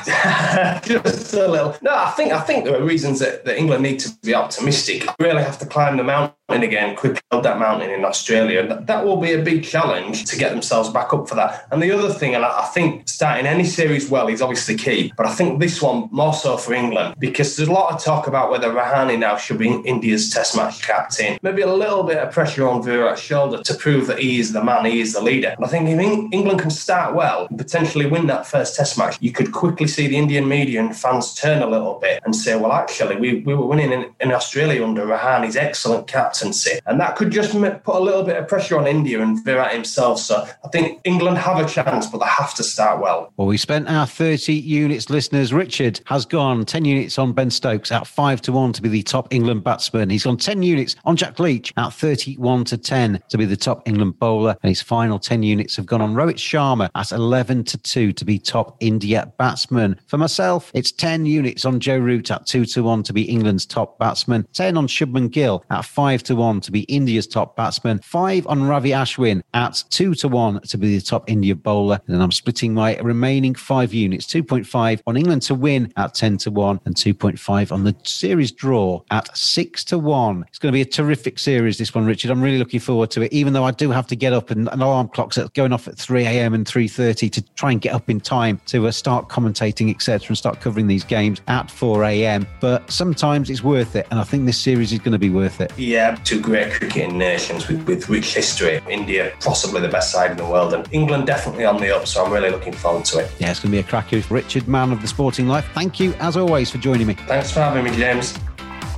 just 0.84 1.34
a 1.34 1.48
little. 1.48 1.76
No, 1.82 1.94
I 1.94 2.12
think 2.12 2.32
I 2.32 2.42
think 2.42 2.66
there 2.66 2.76
are 2.76 2.84
reasons 2.84 3.20
that, 3.20 3.46
that 3.46 3.58
England 3.58 3.84
need 3.84 4.00
to 4.00 4.10
be 4.24 4.34
optimistic. 4.34 5.08
Really 5.20 5.44
have 5.44 5.60
to 5.60 5.66
climb 5.66 5.98
the 5.98 6.04
mountain 6.04 6.36
again, 6.50 6.96
quickly 6.96 7.22
build 7.30 7.44
that 7.44 7.60
mountain 7.60 7.90
in 7.90 8.04
Australia. 8.04 8.68
That, 8.68 8.88
that 8.88 9.06
will 9.06 9.18
be 9.18 9.34
a 9.34 9.42
big 9.42 9.64
challenge 9.64 10.26
to 10.26 10.38
get 10.38 10.52
themselves 10.52 10.90
back 10.90 11.14
up 11.14 11.30
for 11.30 11.36
that. 11.36 11.68
And 11.72 11.82
the 11.82 11.92
other 11.92 12.12
thing, 12.12 12.36
and 12.36 12.44
I, 12.44 12.62
I 12.62 12.66
think 12.66 13.08
starting 13.08 13.46
any 13.46 13.64
series 13.64 14.10
well 14.10 14.28
is 14.28 14.42
obviously 14.42 14.76
key, 14.76 15.14
but 15.16 15.26
I 15.26 15.34
think 15.34 15.60
this 15.60 15.82
one 15.82 16.10
more 16.12 16.34
so 16.34 16.58
for 16.58 16.74
England 16.74 17.16
because 17.20 17.56
there's 17.56 17.70
a 17.70 17.72
lot 17.72 17.94
of 17.94 18.04
talk 18.04 18.28
about 18.28 18.50
whether 18.50 18.70
Rahane 18.70 19.18
now 19.20 19.38
should 19.38 19.58
be 19.58 19.70
India's 19.70 20.30
Test 20.30 20.56
match 20.56 20.82
captain. 20.82 21.38
Maybe 21.42 21.62
a 21.62 21.74
little 21.74 22.04
bit 22.04 22.18
of 22.18 22.32
pressure 22.32 22.68
on 22.68 22.82
Virat's 22.82 23.22
shoulder 23.22 23.62
to 23.64 23.74
prove 23.76 24.08
that 24.08 24.20
he 24.20 24.40
is 24.40 24.54
the 24.54 24.64
man, 24.64 24.86
he 24.86 25.02
is 25.02 25.14
the 25.14 25.22
leader. 25.22 25.50
And 25.50 25.66
I 25.66 25.68
think 25.68 25.88
if 25.88 26.00
England 26.00 26.60
can 26.60 26.70
start 26.70 27.16
well 27.16 27.48
and 27.48 27.58
potentially 27.58 28.06
win 28.06 28.28
that 28.28 28.48
first 28.48 28.76
Test 28.76 28.98
match, 28.98 29.18
you 29.20 29.32
could 29.32 29.52
quickly 29.52 29.88
see 29.88 30.08
the 30.08 30.18
Indian 30.18 30.48
media 30.48 30.80
and 30.80 30.96
fans 30.96 31.34
turn 31.34 31.62
a 31.62 31.68
little 31.68 32.00
bit 32.00 32.22
and 32.26 32.36
say, 32.36 32.56
well, 32.56 32.72
actually, 32.72 33.18
we, 33.18 33.40
we 33.42 33.54
were 33.54 33.66
winning 33.66 33.92
in, 33.92 34.14
in 34.20 34.32
Australia 34.32 34.84
under 34.84 35.06
Rahane's 35.06 35.56
excellent 35.56 36.08
captaincy. 36.40 36.80
And 36.86 37.00
that 37.00 37.16
could 37.16 37.32
just 37.32 37.54
put 37.54 37.96
a 37.96 38.00
little 38.00 38.24
bit 38.24 38.38
of 38.38 38.48
pressure 38.48 38.78
on 38.78 38.88
India 38.88 39.22
and 39.22 39.44
Virat 39.44 39.74
himself. 39.74 40.20
So 40.20 40.48
I 40.64 40.68
think 40.70 41.02
England 41.04 41.38
have 41.38 41.58
a 41.58 41.68
chance, 41.68 42.08
but 42.08 42.20
they 42.20 42.28
have 42.28 42.54
to 42.56 42.64
start 42.64 43.02
well. 43.02 43.32
Well, 43.38 43.48
we 43.48 43.58
spent 43.58 43.90
our 43.90 44.06
30 44.06 44.54
units, 44.54 45.10
listeners. 45.10 45.54
Richard 45.54 46.02
has 46.06 46.26
gone 46.26 46.66
10 46.66 46.86
units 46.86 47.18
on 47.18 47.34
Ben 47.34 47.50
Stokes 47.50 47.92
at 47.92 48.08
5 48.08 48.42
to 48.44 48.52
1 48.52 48.74
to 48.74 48.82
be 48.82 48.90
the 48.90 49.04
top 49.04 49.34
England 49.34 49.64
batsman. 49.64 50.10
He's 50.10 50.24
gone 50.24 50.38
10 50.38 50.64
units 50.64 50.96
on 51.06 51.16
Jack 51.16 51.40
Leach 51.40 51.74
at 51.78 51.94
31 51.94 52.66
to 52.66 52.78
10 52.78 53.22
to 53.30 53.38
be 53.38 53.46
the 53.46 53.58
top 53.58 53.88
England 53.88 54.20
bowler. 54.20 54.56
And 54.64 54.70
his 54.70 54.82
final 54.82 55.20
10 55.20 55.44
units 55.44 55.76
have 55.76 55.86
gone 55.86 56.02
on 56.02 56.14
Rohit 56.14 56.38
Sharma 56.38 56.90
at 56.96 57.12
11 57.12 57.66
to 57.66 57.78
2 57.78 58.14
to 58.14 58.26
be 58.26 58.40
top 58.40 58.78
India 58.80 59.32
batsman. 59.38 60.00
For 60.08 60.18
myself, 60.18 60.72
it's 60.74 60.92
10 60.92 61.26
units 61.26 61.66
on 61.66 61.80
Joe 61.80 61.98
Root 61.98 62.32
at 62.32 62.46
2 62.46 62.66
to 62.66 62.84
1 62.84 63.04
to 63.04 63.14
be 63.14 63.24
England's 63.24 63.66
top 63.66 63.98
batsman, 64.00 64.48
10 64.54 64.78
on 64.78 64.88
Shubman 64.88 65.30
Gill 65.32 65.64
at 65.70 65.86
5 65.86 66.24
to 66.24 66.29
one 66.36 66.62
to 66.62 66.72
be 66.72 66.82
India's 66.82 67.28
top 67.28 67.56
batsman, 67.56 68.00
five 68.00 68.46
on 68.48 68.68
Ravi 68.68 68.92
Ashwin 68.92 69.42
at 69.54 69.84
two 69.90 70.14
to 70.16 70.28
one 70.28 70.62
to 70.62 70.78
be 70.78 70.98
the 70.98 71.04
top 71.04 71.30
India 71.30 71.56
bowler. 71.56 72.00
And 72.08 72.16
then 72.16 72.22
I'm 72.22 72.32
splitting 72.32 72.74
my 72.74 72.98
remaining 72.98 73.56
five 73.56 73.94
units 73.94 74.26
2.5 74.28 75.02
on 75.08 75.18
England 75.18 75.42
to 75.44 75.56
win 75.56 75.92
at 75.98 76.14
10 76.14 76.38
to 76.38 76.52
one 76.52 76.80
and 76.86 76.96
2.5 76.96 77.72
on 77.72 77.84
the 77.84 77.96
series 78.04 78.52
draw 78.52 79.02
at 79.12 79.36
six 79.38 79.84
to 79.86 79.98
one. 79.98 80.46
It's 80.48 80.60
going 80.60 80.72
to 80.72 80.76
be 80.76 80.82
a 80.82 80.86
terrific 80.86 81.40
series, 81.40 81.78
this 81.78 81.94
one, 81.94 82.06
Richard. 82.06 82.32
I'm 82.32 82.42
really 82.42 82.58
looking 82.58 82.80
forward 82.80 83.12
to 83.12 83.22
it, 83.22 83.34
even 83.34 83.54
though 83.54 83.64
I 83.64 83.72
do 83.72 83.92
have 83.92 84.08
to 84.08 84.16
get 84.16 84.34
up 84.34 84.52
and 84.52 84.68
an 84.70 84.82
alarm 84.82 85.10
clock's 85.10 85.38
going 85.54 85.74
off 85.74 85.88
at 85.88 85.98
3 85.98 86.26
a.m. 86.26 86.54
and 86.54 86.66
3.30 86.66 87.32
to 87.32 87.42
try 87.56 87.72
and 87.72 87.82
get 87.82 87.94
up 87.94 88.10
in 88.10 88.20
time 88.20 88.62
to 88.68 88.88
uh, 88.88 88.92
start 88.92 89.30
commentating, 89.30 89.94
etc., 89.94 90.28
and 90.30 90.38
start 90.38 90.60
covering 90.60 90.88
these 90.88 91.04
games 91.04 91.42
at 91.48 91.70
4 91.72 92.04
a.m. 92.04 92.48
But 92.60 92.90
sometimes 92.92 93.50
it's 93.50 93.64
worth 93.64 93.96
it. 93.96 94.08
And 94.12 94.20
I 94.20 94.24
think 94.24 94.46
this 94.46 94.60
series 94.60 94.92
is 94.92 95.00
going 95.00 95.14
to 95.14 95.20
be 95.20 95.30
worth 95.30 95.62
it. 95.62 95.72
Yeah, 95.78 96.19
two 96.24 96.40
great 96.42 96.72
cricketing 96.72 97.18
nations 97.18 97.68
with, 97.68 97.86
with 97.88 98.10
rich 98.10 98.34
history. 98.34 98.82
India, 98.90 99.34
possibly 99.40 99.82
the 99.82 99.88
best 99.88 100.12
side 100.12 100.32
in 100.32 100.38
the 100.38 100.46
world, 100.46 100.74
and 100.74 100.88
England 100.92 101.28
definitely 101.28 101.66
on 101.66 101.78
the 101.78 101.96
up. 101.96 102.08
So 102.08 102.24
I'm 102.24 102.32
really 102.32 102.50
looking 102.50 102.74
forward 102.74 103.06
to 103.06 103.20
it. 103.20 103.32
Yeah, 103.40 103.52
it's 103.52 103.60
going 103.60 103.72
to 103.72 103.78
be 103.78 103.80
a 103.80 103.84
cracker. 103.84 104.22
Richard, 104.30 104.68
Mann 104.68 104.92
of 104.92 105.02
the 105.02 105.08
sporting 105.08 105.48
life, 105.48 105.68
thank 105.74 106.00
you 106.00 106.14
as 106.16 106.38
always 106.38 106.70
for 106.70 106.78
joining 106.78 107.08
me. 107.08 107.14
Thanks 107.14 107.52
for 107.52 107.60
having 107.60 107.84
me, 107.84 107.92
James. 107.96 108.38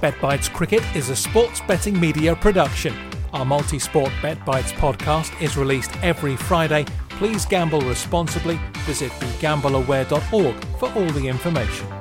Bet 0.01 0.19
Bites 0.19 0.49
Cricket 0.49 0.83
is 0.95 1.09
a 1.09 1.15
sports 1.15 1.61
betting 1.61 1.99
media 1.99 2.35
production. 2.35 2.95
Our 3.33 3.45
multi 3.45 3.79
sport 3.79 4.11
Bet 4.21 4.43
Bites 4.45 4.71
podcast 4.73 5.39
is 5.41 5.55
released 5.57 5.91
every 6.03 6.35
Friday. 6.35 6.85
Please 7.09 7.45
gamble 7.45 7.81
responsibly. 7.81 8.59
Visit 8.79 9.11
begambleaware.org 9.11 10.65
for 10.79 10.91
all 10.93 11.09
the 11.11 11.27
information. 11.27 12.00